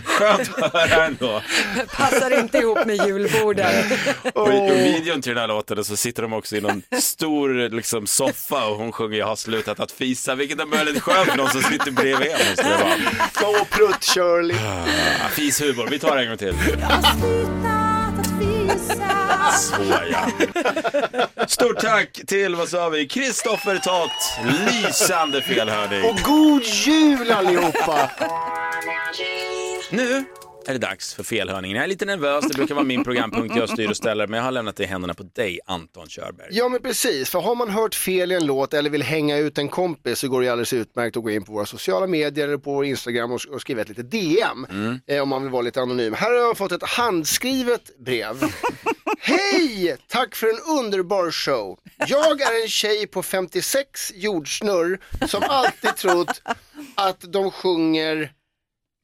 skönt 0.05 0.59
att 0.59 0.73
höra 0.73 1.07
ändå. 1.07 1.43
Passar 1.97 2.39
inte 2.39 2.59
ihop 2.59 2.87
med 2.87 2.97
julborden. 2.97 3.85
Och 4.35 4.53
i 4.53 4.71
videon 4.71 5.23
till 5.23 5.33
den 5.33 5.41
här 5.41 5.49
låten 5.49 5.85
så 5.85 5.97
sitter 5.97 6.23
de 6.23 6.33
också 6.33 6.57
i 6.57 6.61
någon 6.61 6.83
stor 7.01 7.69
liksom, 7.69 8.07
soffa 8.07 8.67
och 8.67 8.77
hon 8.77 8.93
sjunger 8.93 9.19
Jag 9.19 9.27
har 9.27 9.37
slutat 9.37 9.81
att 9.81 9.93
fisa, 9.93 10.35
vilket 10.35 10.61
är 10.61 10.67
väldigt 10.67 11.03
skönt 11.03 11.31
för 11.31 11.37
de 11.37 11.49
som 11.49 11.63
sitter 11.63 11.91
bredvid 11.91 12.31
henne. 12.33 12.45
måste 12.51 12.63
det 12.63 12.85
vara. 12.85 13.59
Så 13.59 13.65
prutt 13.65 14.05
Shirley. 14.05 14.57
Ah, 14.57 15.29
Fishumor, 15.29 15.87
vi 15.91 15.99
tar 15.99 16.17
det 16.17 16.23
en 16.23 16.29
gång 16.29 16.39
till. 16.39 16.55
Så 19.59 19.83
ja. 20.11 20.27
Stort 21.47 21.81
tack 21.81 22.21
till, 22.27 22.55
vad 22.55 22.69
sa 22.69 22.89
vi, 22.89 23.09
Kristoffer 23.09 23.79
Tott. 23.79 24.11
Lysande 24.45 25.43
felhörning. 25.43 26.05
Och 26.05 26.19
god 26.19 26.63
jul 26.63 27.31
allihopa! 27.31 28.11
Nu 29.91 30.25
är 30.67 30.73
det 30.73 30.79
dags 30.79 31.15
för 31.15 31.23
felhörningen. 31.23 31.77
Jag 31.77 31.85
är 31.85 31.89
lite 31.89 32.05
nervös, 32.05 32.45
det 32.49 32.55
brukar 32.55 32.75
vara 32.75 32.85
min 32.85 33.05
programpunkt 33.05 33.57
jag 33.57 33.69
styr 33.69 33.91
och 33.91 33.97
ställer, 33.97 34.27
men 34.27 34.37
jag 34.37 34.45
har 34.45 34.53
lämnat 34.53 34.77
det 34.77 34.83
i 34.83 34.87
händerna 34.87 35.15
på 35.15 35.23
dig, 35.23 35.61
Anton 35.67 36.09
Körberg. 36.09 36.49
Ja 36.51 36.69
men 36.69 36.83
precis, 36.83 37.31
för 37.31 37.41
har 37.41 37.55
man 37.55 37.71
hört 37.71 37.95
fel 37.95 38.33
i 38.33 38.35
en 38.35 38.47
låt 38.47 38.75
eller 38.75 38.91
vill 38.91 39.03
hänga 39.03 39.37
ut 39.39 39.59
en 39.59 39.69
kompis 39.69 40.19
så 40.19 40.29
går 40.29 40.43
det 40.43 40.49
alldeles 40.49 40.73
utmärkt 40.73 41.17
att 41.17 41.23
gå 41.23 41.31
in 41.31 41.45
på 41.45 41.53
våra 41.53 41.67
sociala 41.67 42.07
medier 42.07 42.49
eller 42.49 42.59
på 42.59 42.73
vår 42.75 42.85
Instagram 42.85 43.33
och, 43.33 43.41
och 43.51 43.61
skriva 43.61 43.83
ett 43.83 43.89
litet 43.89 44.11
DM 44.11 44.67
eh, 45.07 45.23
om 45.23 45.29
man 45.29 45.43
vill 45.43 45.51
vara 45.51 45.63
lite 45.63 45.83
anonym. 45.83 46.15
Här 46.15 46.31
har 46.31 46.37
jag 46.37 46.57
fått 46.57 46.73
ett 46.73 46.83
handskrivet 46.83 47.99
brev. 47.99 48.43
Hej! 49.19 49.97
Tack 50.09 50.35
för 50.35 50.47
en 50.47 50.81
underbar 50.81 51.31
show. 51.31 51.79
Jag 52.09 52.41
är 52.41 52.63
en 52.63 52.69
tjej 52.69 53.07
på 53.07 53.23
56 53.23 54.13
jordsnurr 54.15 54.99
som 55.27 55.43
alltid 55.49 55.97
trott 55.97 56.43
att 56.95 57.33
de 57.33 57.51
sjunger 57.51 58.33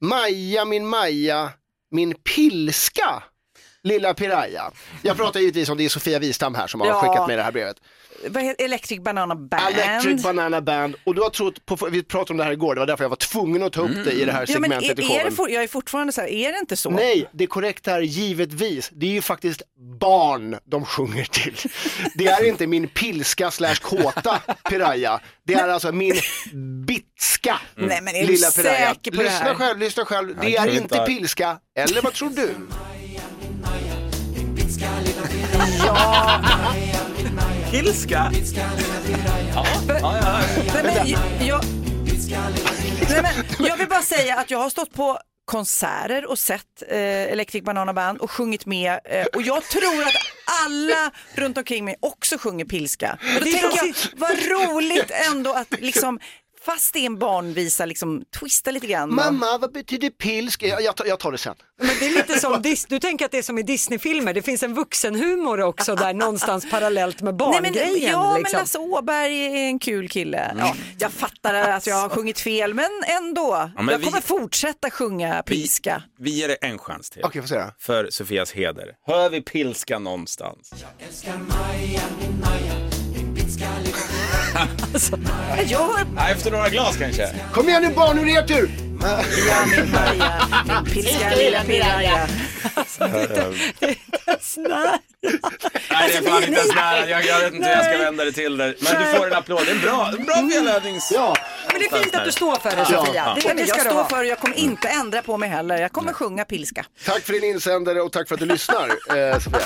Maja 0.01 0.65
min 0.65 0.87
Maja, 0.87 1.49
min 1.91 2.13
pilska. 2.13 3.23
Lilla 3.83 4.13
Piraya. 4.13 4.71
Jag 5.01 5.17
pratar 5.17 5.39
givetvis 5.39 5.69
om 5.69 5.77
det 5.77 5.85
är 5.85 5.89
Sofia 5.89 6.19
Wistam 6.19 6.55
här 6.55 6.67
som 6.67 6.81
har 6.81 6.87
Ja. 6.87 7.01
skickat 7.01 7.27
med 7.27 7.37
det 7.37 7.43
här 7.43 7.51
brevet. 7.51 7.77
Vad 8.29 8.43
heter 8.43 8.65
Electric 8.65 8.99
Banana 9.01 9.35
Band? 9.35 9.73
Electric 9.75 10.23
Banana 10.23 10.61
Band. 10.61 10.95
Och 11.03 11.15
du 11.15 11.21
har 11.21 11.29
trott, 11.29 11.65
på, 11.65 11.75
vi 11.91 12.03
pratade 12.03 12.33
om 12.33 12.37
det 12.37 12.43
här 12.43 12.51
igår, 12.51 12.75
det 12.75 12.79
var 12.81 12.87
därför 12.87 13.03
jag 13.03 13.09
var 13.09 13.15
tvungen 13.15 13.63
att 13.63 13.73
ta 13.73 13.81
upp 13.81 14.05
det 14.05 14.11
i 14.11 14.25
det 14.25 14.31
här 14.31 14.45
Ja, 14.47 14.59
men 14.59 14.69
segmentet 14.71 14.99
i 14.99 15.13
är, 15.15 15.19
är 15.19 15.25
det 15.25 15.31
for, 15.31 15.49
jag 15.49 15.63
är 15.63 15.67
fortfarande 15.67 16.13
så 16.13 16.21
här, 16.21 16.27
är 16.27 16.51
det 16.53 16.59
inte 16.59 16.77
så? 16.77 16.89
Nej, 16.89 17.29
det 17.33 17.47
korrekta 17.47 17.91
är 17.91 18.01
givetvis. 18.01 18.89
Det 18.93 19.05
är 19.05 19.11
ju 19.11 19.21
faktiskt 19.21 19.61
barn 19.99 20.57
de 20.65 20.85
sjunger 20.85 21.23
till. 21.23 21.55
Det 22.15 22.27
är 22.27 22.45
inte 22.47 22.67
min 22.67 22.87
pilska 22.87 23.51
slash 23.51 23.75
kåta 23.75 24.39
piraya. 24.69 25.19
Det 25.43 25.53
är 25.53 25.67
alltså 25.69 25.91
min 25.91 26.13
bitska 26.85 27.59
Nej, 27.75 27.99
men 28.01 28.15
är 28.15 28.21
du 28.21 28.27
lilla 28.27 28.51
piraya. 28.51 28.87
säker 28.87 29.11
på 29.11 29.17
det 29.17 29.23
lyssna 29.23 29.45
här? 29.45 29.53
själv, 29.55 29.79
lyssna 29.79 30.05
själv. 30.05 30.37
Det 30.41 30.57
är 30.57 30.65
inte 30.67 30.77
inte- 30.77 31.05
pilska. 31.05 31.57
Eller 31.75 32.01
vad 32.01 32.13
tror 32.13 32.29
du? 32.29 32.55
Pilska? 37.71 38.31
Ja, 39.53 39.65
ja, 39.87 40.17
ja. 40.21 40.39
Nej, 40.73 40.83
men, 40.83 41.07
jag, 41.07 41.19
jag, 41.41 41.63
nej, 43.09 43.21
men, 43.21 43.67
jag 43.67 43.77
vill 43.77 43.87
bara 43.87 44.01
säga 44.01 44.37
att 44.37 44.51
jag 44.51 44.59
har 44.59 44.69
stått 44.69 44.93
på 44.93 45.19
konserter 45.45 46.25
och 46.29 46.39
sett 46.39 46.83
eh, 46.87 46.97
Electric 46.99 47.63
Banana 47.63 47.93
Band 47.93 48.17
och 48.17 48.31
sjungit 48.31 48.65
med 48.65 48.99
eh, 49.05 49.25
och 49.33 49.41
jag 49.41 49.63
tror 49.63 50.03
att 50.03 50.15
alla 50.65 51.11
runt 51.35 51.57
omkring 51.57 51.85
mig 51.85 51.95
också 51.99 52.37
sjunger 52.37 52.65
pilska. 52.65 53.19
Och 53.21 53.39
då 53.39 53.45
Det 53.45 53.49
är 53.49 53.61
tänker 53.61 53.85
jag, 53.85 53.95
vad 54.15 54.31
roligt 54.31 55.11
ändå 55.31 55.53
att 55.53 55.79
liksom 55.79 56.19
fast 56.65 56.93
det 56.93 56.99
är 56.99 57.05
en 57.05 57.19
barnvisa 57.19 57.85
liksom 57.85 58.23
twista 58.39 58.71
lite 58.71 58.87
grann. 58.87 59.15
Mamma, 59.15 59.57
vad 59.57 59.71
betyder 59.73 60.09
pilsk? 60.09 60.63
Jag, 60.63 60.81
jag, 60.81 60.95
tar, 60.95 61.05
jag 61.05 61.19
tar 61.19 61.31
det 61.31 61.37
sen. 61.37 61.55
Men 61.81 61.87
det 61.99 62.05
är 62.05 62.09
lite 62.09 62.39
som, 62.39 62.53
Dis- 62.53 62.85
du 62.89 62.99
tänker 62.99 63.25
att 63.25 63.31
det 63.31 63.37
är 63.37 63.41
som 63.43 63.57
i 63.57 63.63
Disneyfilmer, 63.63 64.33
det 64.33 64.41
finns 64.41 64.63
en 64.63 64.73
vuxenhumor 64.73 65.61
också 65.61 65.95
där 65.95 66.13
någonstans 66.13 66.69
parallellt 66.71 67.21
med 67.21 67.33
Nej, 67.35 67.49
men, 67.51 67.61
barngrejen. 67.73 68.11
ja, 68.11 68.37
liksom. 68.37 68.55
men 68.57 68.61
Lasse 68.61 68.77
Åberg 68.79 69.45
är 69.45 69.67
en 69.67 69.79
kul 69.79 70.09
kille. 70.09 70.55
Ja, 70.57 70.75
jag 70.99 71.11
fattar 71.11 71.53
att 71.53 71.87
jag 71.87 71.95
har 71.95 72.09
sjungit 72.09 72.39
fel, 72.39 72.73
men 72.73 72.89
ändå. 73.17 73.71
Ja, 73.75 73.81
men 73.81 73.87
jag 73.87 73.99
vi- 73.99 74.05
kommer 74.05 74.21
fortsätta 74.21 74.89
sjunga 74.89 75.43
pilska. 75.43 76.03
Vi 76.19 76.29
ger 76.31 76.47
det 76.47 76.55
en 76.55 76.77
chans 76.77 77.09
till. 77.09 77.21
Okej, 77.25 77.41
då. 77.49 77.71
För 77.79 78.07
Sofias 78.09 78.51
heder. 78.51 78.91
Hör 79.07 79.29
vi 79.29 79.41
pilska 79.41 79.99
någonstans? 79.99 80.73
Jag 80.99 81.07
hör 84.31 85.63
Ja, 85.67 86.29
efter 86.31 86.51
några 86.51 86.69
glas 86.69 86.97
kanske? 86.97 87.29
Kom 87.53 87.69
igen 87.69 87.81
nu 87.83 87.89
barn, 87.93 88.19
ur 88.19 88.27
er 88.37 88.41
tur! 88.41 88.69
Ja, 89.01 89.65
min 89.77 89.91
Maja, 89.91 90.47
min 90.83 90.93
pilska 90.93 91.35
lilla 91.35 91.63
piraya. 91.63 92.27
Snälla. 94.41 94.99
Nej, 95.91 96.09
det 96.11 96.17
är 96.17 96.21
fan 96.29 96.43
inte 96.43 96.59
ens 96.59 96.75
nära. 96.75 97.09
Jag, 97.09 97.25
jag 97.25 97.39
vet 97.39 97.53
inte 97.53 97.67
hur 97.67 97.75
jag 97.75 97.85
ska 97.85 97.97
vända 97.97 98.25
det 98.25 98.31
till 98.31 98.57
det. 98.57 98.73
Men 98.79 99.01
du 99.01 99.17
får 99.17 99.27
en 99.27 99.33
applåd. 99.33 99.61
Det 99.65 99.71
är 99.71 99.75
en 99.75 99.81
bra, 99.81 100.11
en 100.19 100.25
bra 100.25 100.49
felövnings... 100.53 101.11
Ja, 101.13 101.35
Men 101.71 101.79
det 101.81 101.85
är 101.85 102.03
fint 102.03 102.15
att 102.15 102.25
du 102.25 102.31
står 102.31 102.55
för 102.55 102.69
det 102.71 102.77
Ja. 102.77 102.85
Sofia. 102.85 103.13
Ja. 103.15 103.37
Det, 103.43 103.53
det 103.53 103.59
jag 103.61 103.69
ska 103.69 103.83
du 103.83 103.89
står 103.89 104.03
för 104.03 104.19
och 104.19 104.25
jag 104.25 104.39
kommer 104.39 104.55
inte 104.55 104.87
ändra 104.87 105.21
på 105.21 105.37
mig 105.37 105.49
heller. 105.49 105.77
Jag 105.81 105.91
kommer 105.91 106.13
sjunga 106.13 106.45
pilska. 106.45 106.85
tack 107.05 107.21
för 107.23 107.33
din 107.33 107.43
insändare 107.43 108.01
och 108.01 108.11
tack 108.11 108.27
för 108.27 108.35
att 108.35 108.39
du 108.39 108.45
lyssnar, 108.45 108.87
eh, 108.89 109.39
Sofia. 109.39 109.59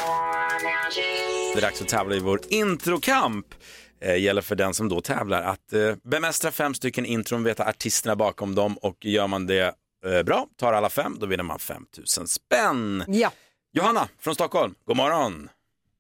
Det 1.54 1.60
är 1.60 1.62
dags 1.62 1.82
att 1.82 1.88
tävla 1.88 2.16
i 2.16 2.20
vår 2.20 2.40
introkamp. 2.50 3.46
Eh, 4.02 4.18
gäller 4.18 4.42
för 4.42 4.56
den 4.56 4.74
som 4.74 4.90
då 4.90 5.02
tävlar 5.02 5.42
att 5.42 5.74
eh, 5.74 5.96
bemästra 6.04 6.52
fem 6.52 6.74
stycken 6.74 7.06
intron, 7.06 7.44
veta 7.44 7.66
artisterna 7.66 8.16
bakom 8.16 8.56
dem 8.56 8.78
och 8.78 9.06
gör 9.06 9.28
man 9.28 9.48
det 9.48 9.76
eh, 10.06 10.24
bra, 10.24 10.48
tar 10.58 10.74
alla 10.74 10.90
fem, 10.90 11.18
då 11.20 11.26
vinner 11.26 11.44
man 11.44 11.60
5000 11.60 12.28
spänn. 12.28 13.04
Ja. 13.08 13.32
Johanna 13.74 14.08
från 14.20 14.36
Stockholm, 14.36 14.76
god 14.86 14.98
morgon. 14.98 15.50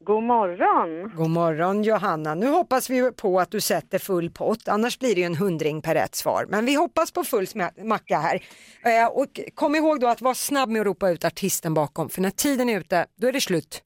God 0.05 0.23
morgon. 0.23 1.11
God 1.15 1.29
morgon 1.29 1.83
Johanna. 1.83 2.35
Nu 2.35 2.47
hoppas 2.47 2.89
vi 2.89 3.11
på 3.11 3.39
att 3.39 3.51
du 3.51 3.61
sätter 3.61 3.99
full 3.99 4.29
pott, 4.29 4.67
annars 4.67 4.99
blir 4.99 5.15
det 5.15 5.21
ju 5.21 5.25
en 5.25 5.35
hundring 5.35 5.81
per 5.81 5.93
rätt 5.95 6.15
svar. 6.15 6.45
Men 6.49 6.65
vi 6.65 6.75
hoppas 6.75 7.11
på 7.11 7.23
full 7.23 7.47
macka 7.83 8.19
här. 8.19 8.43
Eh, 8.81 9.07
och 9.07 9.39
kom 9.55 9.75
ihåg 9.75 9.99
då 9.99 10.07
att 10.07 10.21
vara 10.21 10.35
snabb 10.35 10.69
med 10.69 10.79
att 10.79 10.85
ropa 10.85 11.09
ut 11.09 11.25
artisten 11.25 11.73
bakom, 11.73 12.09
för 12.09 12.21
när 12.21 12.29
tiden 12.29 12.69
är 12.69 12.79
ute, 12.79 13.05
då 13.15 13.27
är 13.27 13.31
det 13.31 13.41
slut. 13.41 13.81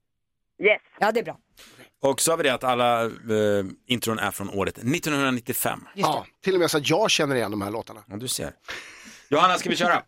Yes. 0.63 0.82
Ja, 1.00 1.12
det 1.12 1.19
är 1.19 1.24
bra. 1.24 1.38
Och 2.02 2.22
så 2.22 2.32
har 2.32 2.38
vi 2.38 2.44
det 2.44 2.54
att 2.54 2.64
alla 2.64 3.04
eh, 3.06 3.10
intron 3.88 4.20
är 4.20 4.32
från 4.32 4.50
året 4.50 4.78
1995. 4.78 5.80
Ja, 5.96 6.26
till 6.44 6.54
och 6.54 6.60
med 6.60 6.72
så 6.72 6.78
att 6.78 6.90
jag 6.90 7.12
känner 7.12 7.36
igen 7.36 7.52
de 7.52 7.62
här 7.62 7.72
låtarna. 7.72 8.04
Ja, 8.08 8.16
du 8.16 8.28
ser. 8.28 8.52
Johanna, 9.30 9.58
ska 9.58 9.70
vi 9.70 9.76
köra? 9.76 10.04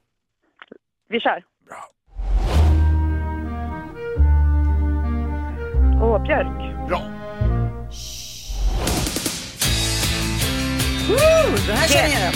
Vi 1.10 1.20
kör. 1.20 1.44
Bra. 1.68 1.90
Åh, 6.04 6.24
Björk. 6.24 6.88
Bra. 6.88 7.02
Det 11.68 11.74
här 11.74 11.88
känner 11.88 12.26
jag. 12.26 12.34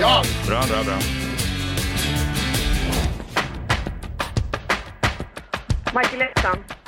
Ja, 0.00 0.22
Bra, 0.46 0.62
bra, 0.68 0.84
bra. 0.84 0.98
Michael 5.94 6.20
Jackson. 6.20 6.83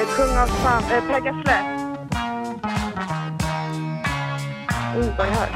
Eh, 0.00 0.06
kung 0.16 0.36
av 0.38 0.46
fan, 0.46 0.82
eh, 0.84 1.06
Per 1.06 1.20
Gessle. 1.20 1.60
Oh, 4.96 5.16
vad 5.18 5.26
är 5.26 5.30
det 5.30 5.36
här? 5.36 5.50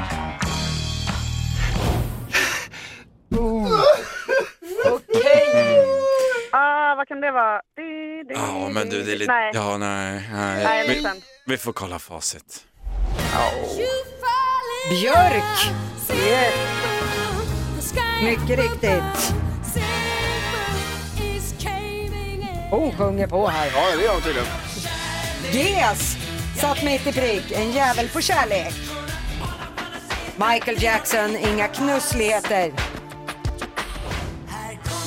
Okej. 4.91 5.85
Ah, 6.51 6.95
vad 6.95 7.07
kan 7.07 7.21
det 7.21 7.31
vara? 7.31 7.61
Di, 7.77 8.23
di, 8.27 8.33
Ja, 8.33 8.69
men 8.69 8.89
du, 8.89 9.03
det 9.03 9.11
är 9.11 9.17
lite... 9.17 9.31
Nej, 9.31 9.51
Ja, 9.53 9.77
nej, 9.77 10.29
nej. 10.33 10.63
Jag 10.63 10.79
är 10.79 10.87
vi, 10.87 10.93
ledsen. 10.95 11.17
vi 11.45 11.57
får 11.57 11.73
kolla 11.73 11.99
facit. 11.99 12.65
Björk. 14.89 15.71
Mycket 18.23 18.59
riktigt. 18.59 19.35
Hon 22.75 22.91
sjunger 22.91 23.27
på 23.27 23.47
här. 23.47 23.71
ja 23.75 23.95
det 23.97 24.03
gör 24.03 24.13
de 24.15 24.21
tydligen. 24.21 24.47
GES 25.51 26.17
satt 26.55 26.83
mitt 26.83 27.07
i 27.07 27.13
prick, 27.13 27.51
en 27.51 27.71
jävel 27.71 28.09
på 28.09 28.21
kärlek. 28.21 28.73
Michael 30.35 30.83
Jackson, 30.83 31.37
inga 31.37 31.67
knussligheter. 31.67 32.71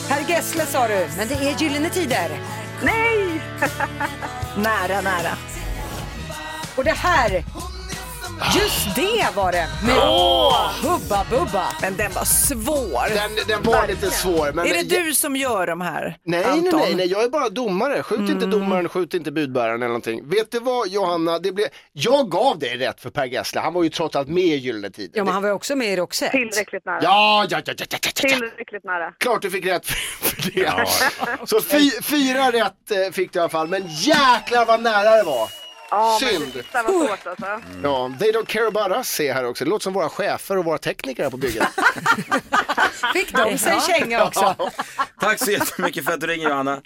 Herr 0.09 0.31
Gessle 0.31 0.67
sa 0.67 0.89
du, 0.89 1.09
men 1.17 1.29
det 1.29 1.35
är 1.35 1.63
Gyllene 1.63 1.91
Tider. 1.91 2.31
Nej! 2.83 3.41
Nära, 4.57 5.01
nära. 5.01 5.37
Och 6.77 6.85
det 6.85 6.97
här 6.97 7.45
Just 8.57 8.95
det 8.97 9.29
var 9.37 9.53
det. 9.53 9.69
Med 9.87 9.95
Hubba 10.93 11.25
Bubba. 11.31 11.67
Men 11.83 11.97
den 11.97 12.13
var 12.13 12.25
svår. 12.25 13.09
Den, 13.15 13.31
den 13.49 13.63
var 13.63 13.87
lite 13.87 14.11
svår. 14.11 14.53
Men 14.53 14.67
är 14.67 14.75
det 14.75 14.83
du 14.83 15.15
som 15.15 15.37
gör 15.37 15.67
de 15.67 15.81
här? 15.81 16.03
Nej, 16.03 16.41
nej, 16.41 16.45
Anton? 16.45 16.81
nej, 16.81 16.95
nej, 16.95 17.07
jag 17.07 17.25
är 17.25 17.29
bara 17.29 17.49
domare. 17.49 18.03
Skjut 18.03 18.21
inte 18.21 18.33
Mm. 18.45 18.51
domaren, 18.51 18.89
skjut 18.89 19.15
inte 19.15 19.33
budbäraren 19.33 19.75
eller 19.77 19.87
någonting. 19.87 20.29
Vet 20.29 20.51
du 20.51 20.61
vad 20.61 20.89
Johanna, 20.89 21.39
det 21.39 21.53
blev... 21.53 21.69
jag 21.93 22.31
gav 22.31 22.59
dig 22.59 22.77
rätt 22.77 23.01
för 23.01 23.11
Per 23.11 23.25
Gessle. 23.25 23.61
Han 23.61 23.75
var 23.75 23.83
ju 23.83 23.89
trots 23.91 24.17
allt 24.17 24.29
med 24.29 24.45
i 24.45 24.57
Gyllene 24.57 24.91
Tider. 24.91 25.19
Ja, 25.19 25.25
men 25.25 25.33
han 25.33 25.43
var 25.43 25.49
ju 25.49 25.55
också 25.55 25.77
med 25.77 25.93
i 25.93 25.97
Roxette. 25.97 26.33
Tillräckligt 26.33 26.85
nära. 26.85 26.99
Ja, 27.03 27.47
ja, 27.51 27.61
ja, 27.67 27.73
ja, 27.79 27.85
ja, 27.91 27.99
ja, 28.03 28.11
ja. 28.23 28.29
Tillräckligt 28.29 28.85
nära. 28.85 29.13
Klart 29.19 29.43
du 29.43 29.51
fick 29.51 29.67
rätt 29.67 29.87
för, 29.87 30.51
det. 30.55 30.73
Så 31.49 31.61
fy, 31.61 31.91
fyra 32.03 32.53
rätt 32.53 32.91
eh, 32.91 33.13
fick 33.13 33.33
du 33.33 33.39
i 33.39 33.41
alla 33.41 33.49
fall, 33.49 33.69
men 33.69 33.83
jäklar 33.89 34.67
vad 34.67 34.83
nära 34.83 35.17
det 35.17 35.23
var. 35.23 35.68
Ja, 35.91 36.19
men 36.23 36.31
Synd. 36.31 36.53
det 36.55 36.63
sista 36.63 36.83
var 36.83 36.91
svårt 37.07 37.27
alltså. 37.27 37.61
Ja, 37.83 38.13
they 38.19 38.33
don't 38.33 38.47
care 38.47 38.67
about 38.67 38.97
us 38.97 39.09
ser 39.09 39.35
här 39.35 39.45
också. 39.45 39.65
Det 39.65 39.71
låter 39.71 39.83
som 39.85 39.93
våra 39.93 40.09
chefer 40.09 40.59
och 40.59 40.65
våra 40.65 40.79
tekniker 40.79 41.23
här 41.23 41.31
på 41.31 41.37
bygget. 41.37 41.69
Fick 43.13 43.37
de 43.37 43.59
sig 43.59 43.79
känga 43.81 44.25
också? 44.25 44.57
Tack 45.21 45.39
så 45.39 45.51
jättemycket 45.51 46.05
för 46.05 46.13
att 46.13 46.21
du 46.21 46.27
ringer 46.27 46.49
Johanna. 46.49 46.81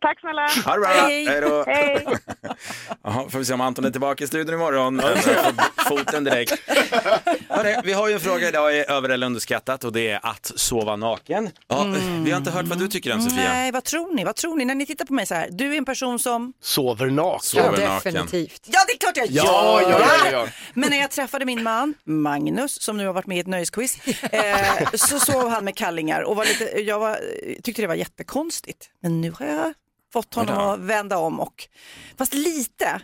Tack 0.00 0.20
snälla. 0.20 0.48
Ha 0.64 0.74
det 0.74 0.80
bra. 0.80 0.88
Hej. 0.88 1.26
Hej 1.26 1.40
då. 1.40 1.64
Hej. 1.66 2.06
Jaha, 3.04 3.28
får 3.28 3.38
vi 3.38 3.44
se 3.44 3.54
om 3.54 3.60
Anton 3.60 3.84
är 3.84 3.90
tillbaka 3.90 4.24
i 4.24 4.26
studion 4.26 4.54
imorgon. 4.54 5.02
Foten 5.88 6.24
direkt. 6.24 6.52
Hörrni, 7.48 7.76
vi 7.84 7.92
har 7.92 8.08
ju 8.08 8.14
en 8.14 8.20
fråga 8.20 8.48
idag 8.48 8.76
i 8.76 8.84
över 8.88 9.08
eller 9.08 9.26
underskattat 9.26 9.84
och 9.84 9.92
det 9.92 10.10
är 10.10 10.20
att 10.22 10.52
sova 10.56 10.96
naken. 10.96 11.50
Ja, 11.68 11.84
Vi 12.24 12.30
har 12.30 12.38
inte 12.38 12.50
hört 12.50 12.66
vad 12.66 12.78
du 12.78 12.88
tycker 12.88 13.10
än 13.10 13.22
Sofia. 13.22 13.44
Nej, 13.44 13.72
vad 13.72 13.84
tror 13.84 14.14
ni? 14.14 14.24
Vad 14.24 14.36
tror 14.36 14.56
ni 14.56 14.64
när 14.64 14.74
ni 14.74 14.86
tittar 14.86 15.04
på 15.04 15.12
mig 15.12 15.26
så 15.26 15.34
här? 15.34 15.48
Du 15.50 15.72
är 15.74 15.78
en 15.78 15.84
person 15.84 16.18
som... 16.18 16.52
Sover 16.62 17.06
naken. 17.06 17.40
Sover 17.42 17.86
naken. 17.88 18.14
Definitivt. 18.14 18.37
Ja, 18.66 18.78
det 18.86 18.92
är 18.92 18.98
klart 18.98 19.16
jag 19.16 19.26
gör! 19.26 19.44
Ja, 19.44 19.82
ja, 19.82 20.00
ja, 20.00 20.30
ja. 20.32 20.48
Men 20.74 20.90
när 20.90 20.98
jag 20.98 21.10
träffade 21.10 21.44
min 21.44 21.62
man, 21.62 21.94
Magnus, 22.04 22.82
som 22.82 22.96
nu 22.96 23.06
har 23.06 23.12
varit 23.12 23.26
med 23.26 23.36
i 23.36 23.40
ett 23.40 23.46
nöjesquiz, 23.46 23.98
eh, 24.32 24.90
så 24.94 25.20
sov 25.20 25.48
han 25.48 25.64
med 25.64 25.76
kallingar 25.76 26.22
och 26.22 26.36
var 26.36 26.44
lite, 26.44 26.80
jag 26.80 26.98
var, 26.98 27.20
tyckte 27.62 27.82
det 27.82 27.88
var 27.88 27.94
jättekonstigt. 27.94 28.90
Men 29.02 29.20
nu 29.20 29.30
har 29.30 29.46
jag 29.46 29.74
fått 30.12 30.34
honom 30.34 30.56
Vadå? 30.56 30.70
att 30.70 30.80
vända 30.80 31.18
om 31.18 31.40
och, 31.40 31.68
fast 32.18 32.34
lite 32.34 33.00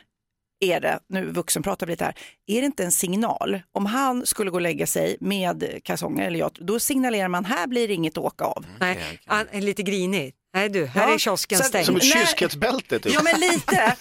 är 0.61 0.81
det, 0.81 0.99
nu 1.09 1.27
vuxenpratar 1.27 1.87
vi 1.87 1.93
lite 1.93 2.05
här, 2.05 2.15
är 2.47 2.61
det 2.61 2.67
inte 2.67 2.85
en 2.85 2.93
signal? 2.93 3.61
Om 3.73 3.87
han 3.87 4.27
skulle 4.27 4.51
gå 4.51 4.57
och 4.57 4.61
lägga 4.61 4.87
sig 4.87 5.17
med 5.21 5.81
kalsonger 5.85 6.27
eller 6.27 6.39
jag, 6.39 6.51
då 6.61 6.81
signalerar 6.81 7.29
man 7.29 7.45
här 7.45 7.67
blir 7.67 7.89
det 7.89 7.95
inget 7.95 8.19
åka 8.19 8.45
av. 8.45 8.67
Nej, 8.81 8.99
han 9.27 9.47
är 9.51 9.61
lite 9.61 9.83
grinig. 9.83 10.35
Nej 10.55 10.69
du, 10.69 10.87
här 10.87 11.09
Ja, 11.09 11.15
är 11.15 11.19
kiosken 11.19 11.59
så- 11.59 11.65
stängd. 11.65 11.87
Som 11.87 11.97
ett 11.97 12.05
kyskhetsbälte 12.05 12.99
typ. 13.01 13.13
Ja 13.15 13.21
men 13.23 13.41
lite, 13.41 13.97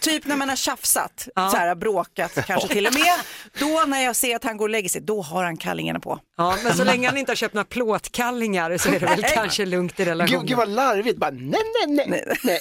typ 0.00 0.26
när 0.26 0.36
man 0.36 0.48
har 0.48 0.56
tjafsat, 0.56 1.28
Ja. 1.34 1.50
så 1.50 1.56
här, 1.56 1.74
bråkat 1.74 2.46
kanske 2.46 2.68
till 2.68 2.86
och 2.86 2.94
med. 2.94 3.14
Då 3.58 3.84
när 3.86 4.02
jag 4.04 4.16
ser 4.16 4.36
att 4.36 4.44
han 4.44 4.56
går 4.56 4.64
och 4.64 4.70
lägger 4.70 4.88
sig, 4.88 5.00
då 5.00 5.22
har 5.22 5.44
han 5.44 5.56
kallingarna 5.56 6.00
på. 6.00 6.18
Ja, 6.36 6.56
men 6.64 6.76
så 6.76 6.84
länge 6.84 7.08
han 7.08 7.16
inte 7.18 7.30
har 7.32 7.36
köpt 7.36 7.54
några 7.54 7.64
plåtkallingar 7.64 8.78
så 8.78 8.88
är 8.88 9.00
det 9.00 9.06
väl 9.06 9.20
Nej. 9.20 9.30
kanske 9.34 9.66
lugnt 9.66 10.00
i 10.00 10.04
relationen. 10.04 10.46
gud 10.46 10.56
vad 10.56 10.68
larvigt. 10.68 11.18
Bara, 11.18 11.30
nej, 11.30 11.40
nej, 11.50 11.86
nej, 11.86 12.06
nej, 12.08 12.36
nej, 12.44 12.60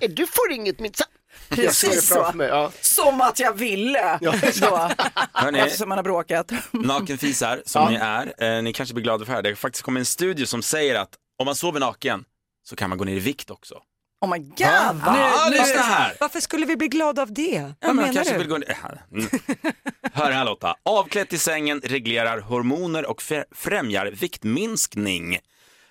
nej, 0.00 0.08
du 0.08 0.26
får 0.26 0.52
inget 0.52 0.78
det 0.78 1.56
Precis 1.56 2.08
så. 2.08 2.30
mig. 2.34 2.48
Ja. 2.48 2.72
Som 2.80 3.20
att 3.20 3.38
jag 3.40 3.52
ville. 3.52 4.18
Ja, 4.20 4.34
då, 4.60 4.90
Hörrni, 5.32 5.58
eftersom 5.58 5.88
man 5.88 5.98
har 5.98 6.02
bråkat. 6.02 6.52
nakenfisar 6.70 7.62
som 7.66 7.82
Ja. 7.82 7.88
ni 7.90 7.96
är, 8.40 8.56
eh, 8.56 8.62
ni 8.62 8.72
kanske 8.72 8.94
blir 8.94 9.04
glada 9.04 9.24
för 9.24 9.32
det 9.32 9.36
här. 9.36 9.42
Det 9.42 9.48
har 9.50 9.54
faktiskt 9.56 9.84
kommit 9.84 10.00
en 10.00 10.04
studie 10.06 10.46
som 10.46 10.62
säger 10.62 10.94
att 10.94 11.08
om 11.38 11.44
man 11.46 11.54
sover 11.54 11.80
naken 11.80 12.24
så 12.62 12.76
kan 12.76 12.88
man 12.88 12.98
gå 12.98 13.04
ner 13.04 13.16
i 13.16 13.18
vikt 13.18 13.50
också. 13.50 13.74
Oh 14.20 14.30
my 14.30 14.38
god. 14.38 14.58
Va? 14.66 14.92
Va? 15.04 15.48
Nu, 15.50 15.56
nu, 15.56 15.78
här! 15.78 16.16
Varför 16.20 16.40
skulle 16.40 16.66
vi 16.66 16.76
bli 16.76 16.88
glada 16.88 17.22
av 17.22 17.32
det? 17.32 17.42
Ja, 17.50 17.72
Vad 17.80 17.94
man 17.94 17.96
menar 17.96 18.12
kanske 18.14 18.32
du? 18.32 18.38
vill 18.38 18.48
gå 18.48 18.58
ner. 18.58 19.02
Mm. 19.12 19.26
Hör 20.12 20.30
här 20.30 20.44
Lotta. 20.44 20.74
Avklätt 20.82 21.32
i 21.32 21.38
sängen 21.38 21.80
reglerar 21.84 22.38
hormoner 22.40 23.06
och 23.06 23.20
fr- 23.22 23.44
främjar 23.50 24.06
viktminskning. 24.06 25.38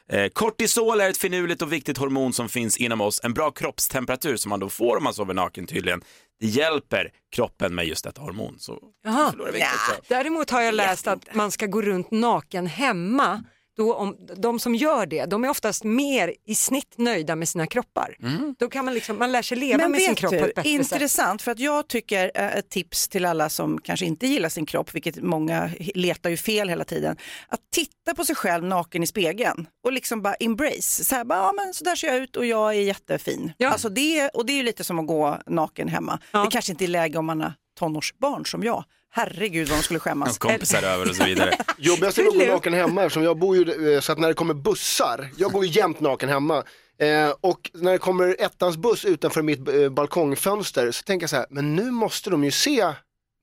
Eh, 0.09 0.27
kortisol 0.29 1.01
är 1.01 1.09
ett 1.09 1.17
finurligt 1.17 1.61
och 1.61 1.73
viktigt 1.73 1.97
hormon 1.97 2.33
som 2.33 2.49
finns 2.49 2.77
inom 2.77 3.01
oss. 3.01 3.21
En 3.23 3.33
bra 3.33 3.51
kroppstemperatur 3.51 4.37
som 4.37 4.49
man 4.49 4.59
då 4.59 4.69
får 4.69 4.97
om 4.97 5.03
man 5.03 5.13
sover 5.13 5.33
naken 5.33 5.67
tydligen. 5.67 6.01
Det 6.39 6.47
hjälper 6.47 7.09
kroppen 7.35 7.75
med 7.75 7.85
just 7.85 8.03
detta 8.03 8.21
hormon. 8.21 8.55
Så 8.59 8.79
Jaha. 9.03 9.31
förlorar 9.31 9.51
vikt 9.51 9.65
också. 9.89 10.01
Däremot 10.07 10.49
har 10.49 10.61
jag 10.61 10.73
läst 10.73 11.07
att 11.07 11.35
man 11.35 11.51
ska 11.51 11.65
gå 11.65 11.81
runt 11.81 12.11
naken 12.11 12.67
hemma. 12.67 13.43
Då 13.81 13.93
om, 13.93 14.17
de 14.37 14.59
som 14.59 14.75
gör 14.75 15.05
det, 15.05 15.25
de 15.25 15.43
är 15.43 15.49
oftast 15.49 15.83
mer 15.83 16.35
i 16.45 16.55
snitt 16.55 16.93
nöjda 16.97 17.35
med 17.35 17.49
sina 17.49 17.67
kroppar. 17.67 18.17
Då 18.59 18.69
kan 18.69 18.85
man 18.85 18.93
liksom, 18.93 19.19
man 19.19 19.31
lär 19.31 19.41
sig 19.41 19.57
leva 19.57 19.77
Men 19.77 19.91
med 19.91 20.01
sin 20.01 20.15
kropp 20.15 20.31
på 20.31 20.35
du, 20.35 20.49
ett 20.49 20.55
bättre 20.55 20.83
sätt. 20.83 20.91
intressant 20.91 21.41
för 21.41 21.51
att 21.51 21.59
jag 21.59 21.87
tycker 21.87 22.31
eh, 22.35 22.55
ett 22.57 22.69
tips 22.69 23.07
till 23.07 23.25
alla 23.25 23.49
som 23.49 23.81
kanske 23.81 24.05
inte 24.05 24.27
gillar 24.27 24.49
sin 24.49 24.65
kropp, 24.65 24.95
vilket 24.95 25.23
många 25.23 25.69
letar 25.95 26.29
ju 26.29 26.37
fel 26.37 26.69
hela 26.69 26.83
tiden, 26.83 27.17
att 27.47 27.59
titta 27.71 28.15
på 28.15 28.25
sig 28.25 28.35
själv 28.35 28.63
naken 28.63 29.03
i 29.03 29.07
spegeln 29.07 29.67
och 29.83 29.93
liksom 29.93 30.21
bara 30.21 30.33
embrace, 30.33 31.05
så 31.05 31.15
här, 31.15 31.23
bara, 31.23 31.39
ja 31.39 31.53
men 31.55 31.73
så 31.73 31.83
där 31.83 31.95
ser 31.95 32.07
jag 32.07 32.17
ut 32.17 32.35
och 32.35 32.45
jag 32.45 32.69
är 32.75 32.81
jättefin. 32.81 33.53
Ja. 33.57 33.69
Alltså 33.69 33.89
det, 33.89 34.29
och 34.29 34.45
det 34.45 34.53
är 34.53 34.57
ju 34.57 34.63
lite 34.63 34.83
som 34.83 34.99
att 34.99 35.07
gå 35.07 35.37
naken 35.45 35.87
hemma. 35.87 36.19
Ja. 36.31 36.43
Det 36.43 36.51
kanske 36.51 36.71
inte 36.71 36.85
är 36.85 36.87
läge 36.87 37.17
om 37.17 37.25
man 37.25 37.41
har 37.41 37.53
tonårsbarn 37.79 38.45
som 38.45 38.63
jag. 38.63 38.83
Herregud 39.13 39.67
vad 39.69 39.77
de 39.79 39.83
skulle 39.83 39.99
skämmas. 39.99 40.37
Kompisar 40.37 40.83
över 40.83 41.09
och 41.09 41.15
så 41.15 41.23
vidare. 41.23 41.57
Jobbigast 41.77 42.17
är 42.17 42.27
att 42.27 42.33
gå 42.33 42.45
naken 42.45 42.73
hemma 42.73 43.03
eftersom 43.03 43.23
jag 43.23 43.37
bor 43.37 43.57
ju 43.57 43.93
eh, 43.95 44.01
så 44.01 44.11
att 44.11 44.19
när 44.19 44.27
det 44.27 44.33
kommer 44.33 44.53
bussar, 44.53 45.29
jag 45.37 45.51
går 45.51 45.65
ju 45.65 45.71
jämt 45.71 45.99
naken 45.99 46.29
hemma. 46.29 46.63
Eh, 46.99 47.33
och 47.41 47.71
när 47.73 47.91
det 47.91 47.97
kommer 47.97 48.35
ettans 48.39 48.77
buss 48.77 49.05
utanför 49.05 49.41
mitt 49.41 49.67
eh, 49.67 49.89
balkongfönster 49.89 50.91
så 50.91 51.03
tänker 51.03 51.23
jag 51.23 51.29
så 51.29 51.35
här, 51.35 51.45
men 51.49 51.75
nu 51.75 51.91
måste 51.91 52.29
de 52.29 52.43
ju 52.43 52.51
se 52.51 52.93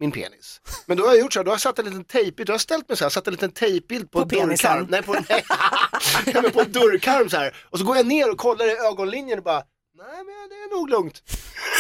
min 0.01 0.13
penis. 0.13 0.61
Men 0.87 0.97
då 0.97 1.05
har 1.05 1.11
jag 1.11 1.21
gjort 1.21 1.33
så 1.33 1.39
här, 1.39 1.45
då 1.45 1.51
har 1.51 1.55
jag 1.55 1.61
satt 1.61 1.79
en 1.79 1.85
liten 1.85 2.05
tejpbild, 2.05 2.47
då 2.47 2.51
har 2.51 2.55
jag 2.55 2.61
ställt 2.61 2.89
mig 2.89 2.99
så 2.99 3.05
här, 3.05 3.11
satt 3.11 3.27
en 3.27 3.33
liten 3.33 3.51
tejpbild 3.51 4.11
på, 4.11 4.19
På 4.19 4.25
dörrkarm. 4.25 4.87
Nej, 4.91 5.03
på, 5.03 5.13
nej. 5.13 5.25
Nej, 6.27 6.43
men 6.43 6.51
på 6.51 6.61
en 6.61 6.73
dörrkarm 6.73 7.31
så 7.31 7.37
här. 7.37 7.57
Och 7.71 7.79
så 7.79 7.85
går 7.85 7.97
jag 7.97 8.07
ner 8.07 8.31
och 8.31 8.39
kollar 8.39 8.67
i 8.67 8.87
ögonlinjen 8.89 9.39
och 9.39 9.45
bara, 9.45 9.63
nej 9.99 10.17
men 10.17 10.49
det 10.49 10.55
är 10.55 10.77
nog 10.77 10.91
lugnt. 10.91 11.23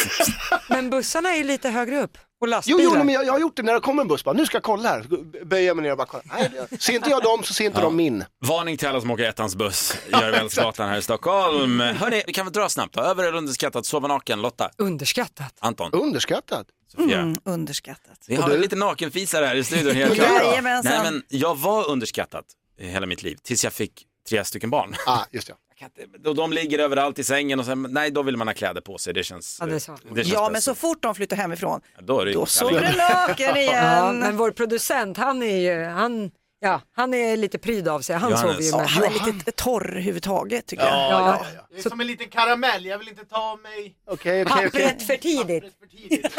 Men 0.68 0.90
bussarna 0.90 1.28
är 1.31 1.37
ju 1.37 1.44
lite 1.44 1.68
högre 1.70 2.02
upp 2.02 2.16
och 2.40 2.46
Jo, 2.46 2.50
lastbilar. 2.50 2.81
jo 2.83 2.94
men 3.04 3.09
jag, 3.14 3.24
jag 3.26 3.33
har 3.33 3.40
gjort 3.40 3.57
det 3.57 3.62
när 3.62 3.74
det 3.74 3.81
kommer 3.81 4.02
en 4.02 4.09
buss, 4.09 4.24
bara, 4.24 4.33
nu 4.35 4.46
ska 4.46 4.57
jag 4.57 4.62
kolla 4.62 4.88
här. 4.88 5.04
Böjer 5.44 5.66
jag 5.66 5.76
mig 5.76 5.83
ner 5.83 5.90
och 5.90 5.96
bara 5.98 6.07
kollar. 6.07 6.24
Nej, 6.33 6.50
det- 6.70 6.83
ser 6.83 6.92
inte 6.92 7.11
jag 7.11 7.22
dem 7.22 7.42
så 7.44 7.54
ser 7.54 7.64
inte 7.64 7.81
de 7.81 7.96
min. 7.96 8.24
Varning 8.46 8.76
till 8.76 8.88
alla 8.88 9.00
som 9.00 9.11
åker 9.11 9.24
ettans 9.24 9.57
buss, 9.57 9.94
Järvelsgatan 10.12 10.88
här 10.90 10.98
i 10.98 11.02
Stockholm. 11.02 11.81
Hörni, 11.81 12.22
vi 12.26 12.33
kan 12.33 12.46
väl 12.46 12.52
dra 12.52 12.68
snabbt 12.68 12.94
då. 12.94 13.00
Över 13.00 13.24
eller 13.24 13.38
underskattat, 13.38 13.87
sova 13.87 14.09
naken, 14.09 14.42
Lotta, 14.42 14.70
Underskattat. 14.78 15.54
Anton, 15.61 15.92
Underskattat. 15.92 16.66
Sofia. 16.96 17.18
Mm, 17.18 17.37
underskattat. 17.44 18.24
Vi 18.28 18.35
har 18.37 18.59
lite 18.59 18.76
nakenfisar 18.76 19.42
här 19.42 19.54
i 19.57 19.64
studion 19.64 19.92
helt 19.96 20.14
klart. 20.14 20.62
Nej 20.85 21.00
men 21.02 21.22
jag 21.28 21.59
var 21.59 21.88
underskattad 21.88 22.44
i 22.78 22.87
hela 22.88 23.07
mitt 23.07 23.22
liv 23.22 23.38
tills 23.42 23.64
jag 23.64 23.72
fick 23.72 24.04
tre 24.28 24.44
stycken 24.44 24.70
barn. 24.70 24.94
Ah, 25.07 25.24
just 25.31 25.46
det. 25.46 25.54
Jag 25.81 25.95
kan 25.95 26.05
inte- 26.05 26.33
de 26.33 26.53
ligger 26.53 26.79
överallt 26.79 27.19
i 27.19 27.25
sängen 27.25 27.59
och 27.61 27.64
sen, 27.67 27.87
nej 27.91 28.11
då 28.11 28.23
vill 28.23 28.37
man 28.37 28.49
ha 28.49 28.55
kläder 28.55 28.81
på 28.81 28.99
sig, 28.99 29.14
det 29.14 29.23
känns, 29.25 29.57
Ja, 29.61 29.67
det 29.67 29.81
så. 29.81 29.93
det 29.93 30.14
känns 30.25 30.29
Ja 30.33 30.49
men 30.53 30.62
så 30.62 30.75
fort 30.75 31.03
de 31.03 31.14
flyttar 31.14 31.37
hemifrån, 31.37 31.81
Då, 32.01 32.21
är 32.21 32.27
det 32.27 32.33
då 32.33 32.47
sover 32.47 32.81
du 32.81 32.97
naken 32.99 33.47
Ja, 33.55 33.57
igen. 33.59 34.19
men 34.19 34.37
vår 34.37 34.51
producent, 34.51 35.17
han 35.17 35.43
är 35.43 35.57
ju, 35.57 35.85
han, 35.85 36.31
ja, 36.61 36.81
han 36.93 37.14
är 37.14 37.37
lite 37.37 37.59
pryd 37.59 37.88
av 37.88 38.01
sig. 38.01 38.17
Han 38.17 38.31
Johannes. 38.31 38.53
sover 38.53 38.62
ju 38.62 38.69
Ja, 38.71 38.77
med. 38.79 38.87
han 38.88 39.05
är 39.31 39.35
lite 39.37 39.53
torr 39.53 39.91
överhuvudtaget 39.91 40.67
tycker 40.67 40.85
jag. 40.85 40.93
Ja, 40.95 41.47
Det 41.71 41.79
är 41.79 41.83
som 41.91 42.01
en 42.01 42.07
liten 42.07 42.29
karamell, 42.29 42.85
jag 42.85 42.99
vill 42.99 43.09
inte 43.09 43.25
ta 43.25 43.37
av 43.53 43.59
mig 43.61 43.95
okej, 44.07 44.43
okej. 44.43 44.45
Pappret 44.71 45.03
för 45.03 45.17
tidigt. 45.17 45.64
för 45.81 45.87
tidigt. 45.87 46.38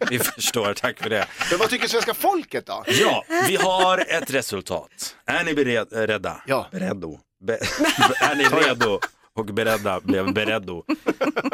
Vi 0.10 0.18
förstår, 0.18 0.74
tack 0.74 0.98
för 0.98 1.10
det. 1.10 1.26
Men 1.50 1.58
vad 1.58 1.70
tycker 1.70 1.88
svenska 1.88 2.14
folket 2.14 2.66
då? 2.66 2.84
Ja, 2.86 3.24
vi 3.48 3.56
har 3.56 3.98
ett 3.98 4.30
resultat. 4.30 5.16
Är 5.26 5.44
ni 5.44 5.54
beredda? 5.54 6.42
Ja. 6.46 6.66
Bereddo. 6.72 7.18
Be 7.42 7.54
är 8.20 8.34
ni 8.34 8.44
redo? 8.44 9.00
Och 9.34 9.46
beredda 9.46 10.00
blev 10.00 10.34
bereddo. 10.34 10.84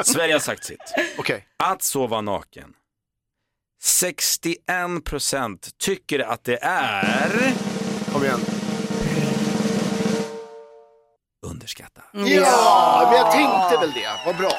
Sverige 0.02 0.32
har 0.34 0.40
sagt 0.40 0.64
sitt. 0.64 0.94
Okej. 1.18 1.46
Att 1.56 1.82
sova 1.82 2.20
naken. 2.20 2.74
61% 3.82 5.58
tycker 5.78 6.18
att 6.18 6.44
det 6.44 6.58
är 6.62 7.30
Kom 8.12 8.24
igen. 8.24 8.40
underskattat. 11.46 12.04
Ja, 12.12 13.08
men 13.10 13.18
jag 13.18 13.32
tänkte 13.32 13.76
väl 13.86 13.92
det. 13.92 14.10
Vad 14.26 14.36
bra. 14.36 14.52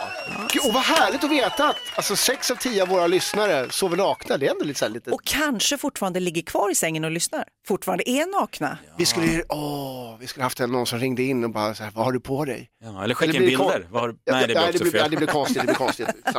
Gud, 0.51 0.61
Och 0.65 0.73
vad 0.73 0.83
härligt 0.83 1.23
att 1.23 1.31
veta 1.31 1.69
att 1.69 1.77
alltså, 1.95 2.15
sex 2.15 2.51
av 2.51 2.55
tio 2.55 2.81
av 2.81 2.87
våra 2.87 3.07
lyssnare 3.07 3.67
sover 3.69 3.97
nakna. 3.97 4.37
Det 4.37 4.47
är 4.47 4.51
ändå 4.51 4.65
lite 4.65 4.79
så 4.79 4.85
här 4.85 4.91
lite... 4.91 5.11
Och 5.11 5.21
kanske 5.23 5.77
fortfarande 5.77 6.19
ligger 6.19 6.41
kvar 6.41 6.71
i 6.71 6.75
sängen 6.75 7.03
och 7.05 7.11
lyssnar. 7.11 7.43
Fortfarande 7.67 8.09
är 8.09 8.41
nakna. 8.41 8.77
Vi 8.97 9.05
skulle 9.05 9.27
ju, 9.27 9.43
åh, 9.49 10.17
vi 10.19 10.27
skulle 10.27 10.43
haft 10.43 10.59
en, 10.59 10.71
någon 10.71 10.85
som 10.85 10.99
ringde 10.99 11.23
in 11.23 11.43
och 11.43 11.49
bara 11.49 11.75
så 11.75 11.83
här, 11.83 11.91
vad 11.95 12.05
har 12.05 12.11
du 12.11 12.19
på 12.19 12.45
dig? 12.45 12.69
Ja, 12.83 13.03
eller 13.03 13.15
skicka 13.15 13.33
in 13.33 13.41
det 13.41 13.47
bilder. 13.47 13.63
kon- 13.79 13.85
Vad 13.91 14.01
har... 14.01 14.15
Ja, 14.25 14.33
Nej, 14.33 14.47
det 14.47 14.53
blir 14.53 14.69
också 14.69 14.83
blir, 14.83 14.91
fel. 14.91 15.11
det 15.11 15.17
blir 15.17 15.27
konstigt, 15.27 15.57
det 15.57 15.63
blir 15.65 15.75
konstigt. 15.75 16.07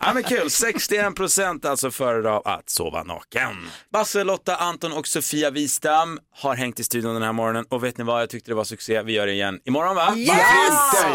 Ja, 0.00 0.14
men 0.14 0.22
kul, 0.22 0.48
61% 0.48 1.68
alltså 1.68 1.90
föredrar 1.90 2.42
att 2.44 2.70
sova 2.70 3.02
naken. 3.02 3.70
Basse, 3.92 4.24
Lotta, 4.24 4.56
Anton 4.56 4.92
och 4.92 5.06
Sofia 5.06 5.50
Wistam 5.50 6.18
har 6.36 6.54
hängt 6.54 6.80
i 6.80 6.84
studion 6.84 7.14
den 7.14 7.22
här 7.22 7.32
morgonen 7.32 7.64
och 7.68 7.84
vet 7.84 7.98
ni 7.98 8.04
vad, 8.04 8.22
jag 8.22 8.30
tyckte 8.30 8.50
det 8.50 8.54
var 8.54 8.64
succé. 8.64 9.02
Vi 9.02 9.12
gör 9.12 9.26
det 9.26 9.32
igen 9.32 9.60
imorgon 9.64 9.96
va? 9.96 10.14
Inte, 10.16 10.32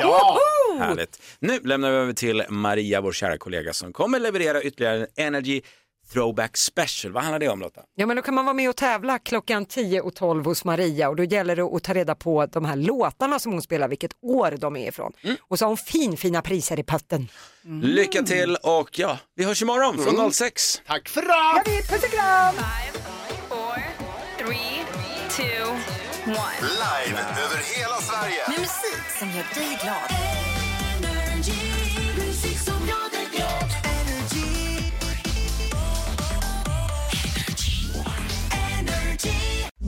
ja! 0.01 0.37
Härligt. 0.79 1.21
Nu 1.39 1.59
lämnar 1.59 1.91
vi 1.91 1.97
över 1.97 2.13
till 2.13 2.43
Maria, 2.49 3.01
vår 3.01 3.11
kära 3.11 3.37
kollega 3.37 3.73
som 3.73 3.93
kommer 3.93 4.19
leverera 4.19 4.61
ytterligare 4.61 4.97
en 4.97 5.07
Energy 5.15 5.61
Throwback 6.13 6.57
Special. 6.57 7.13
Vad 7.13 7.23
handlar 7.23 7.39
det 7.39 7.49
om 7.49 7.59
Lotta? 7.59 7.81
Ja 7.95 8.05
men 8.05 8.15
då 8.15 8.21
kan 8.21 8.33
man 8.33 8.45
vara 8.45 8.53
med 8.53 8.69
och 8.69 8.75
tävla 8.75 9.19
klockan 9.19 9.65
10 9.65 10.01
och 10.01 10.15
12 10.15 10.45
hos 10.45 10.65
Maria 10.65 11.09
och 11.09 11.15
då 11.15 11.23
gäller 11.23 11.55
det 11.55 11.61
att 11.63 11.83
ta 11.83 11.93
reda 11.93 12.15
på 12.15 12.45
de 12.45 12.65
här 12.65 12.75
låtarna 12.75 13.39
som 13.39 13.51
hon 13.51 13.61
spelar, 13.61 13.87
vilket 13.87 14.11
år 14.21 14.55
de 14.59 14.75
är 14.75 14.87
ifrån. 14.87 15.13
Och 15.41 15.59
så 15.59 15.65
har 15.65 15.67
hon 15.67 15.77
fin 15.77 16.17
fina 16.17 16.41
priser 16.41 16.79
i 16.79 16.83
potten. 16.83 17.27
Lycka 17.81 18.23
till 18.23 18.55
och 18.63 18.99
ja, 18.99 19.19
vi 19.35 19.43
hörs 19.43 19.61
imorgon 19.61 19.97
från 20.03 20.15
Mm. 20.15 20.31
06. 20.31 20.81
Tack 20.87 21.09
för 21.09 21.23
idag! 21.23 21.65
Puss 21.65 22.03
och 22.03 22.09
kram! 22.09 22.55
Live 26.25 27.19
över 27.19 27.79
hela 27.79 27.95
Sverige. 28.01 28.43
Med 28.49 28.59
musik 28.59 29.19
som 29.19 29.27
gör 29.27 29.55
dig 29.55 29.79
glad. 29.81 30.52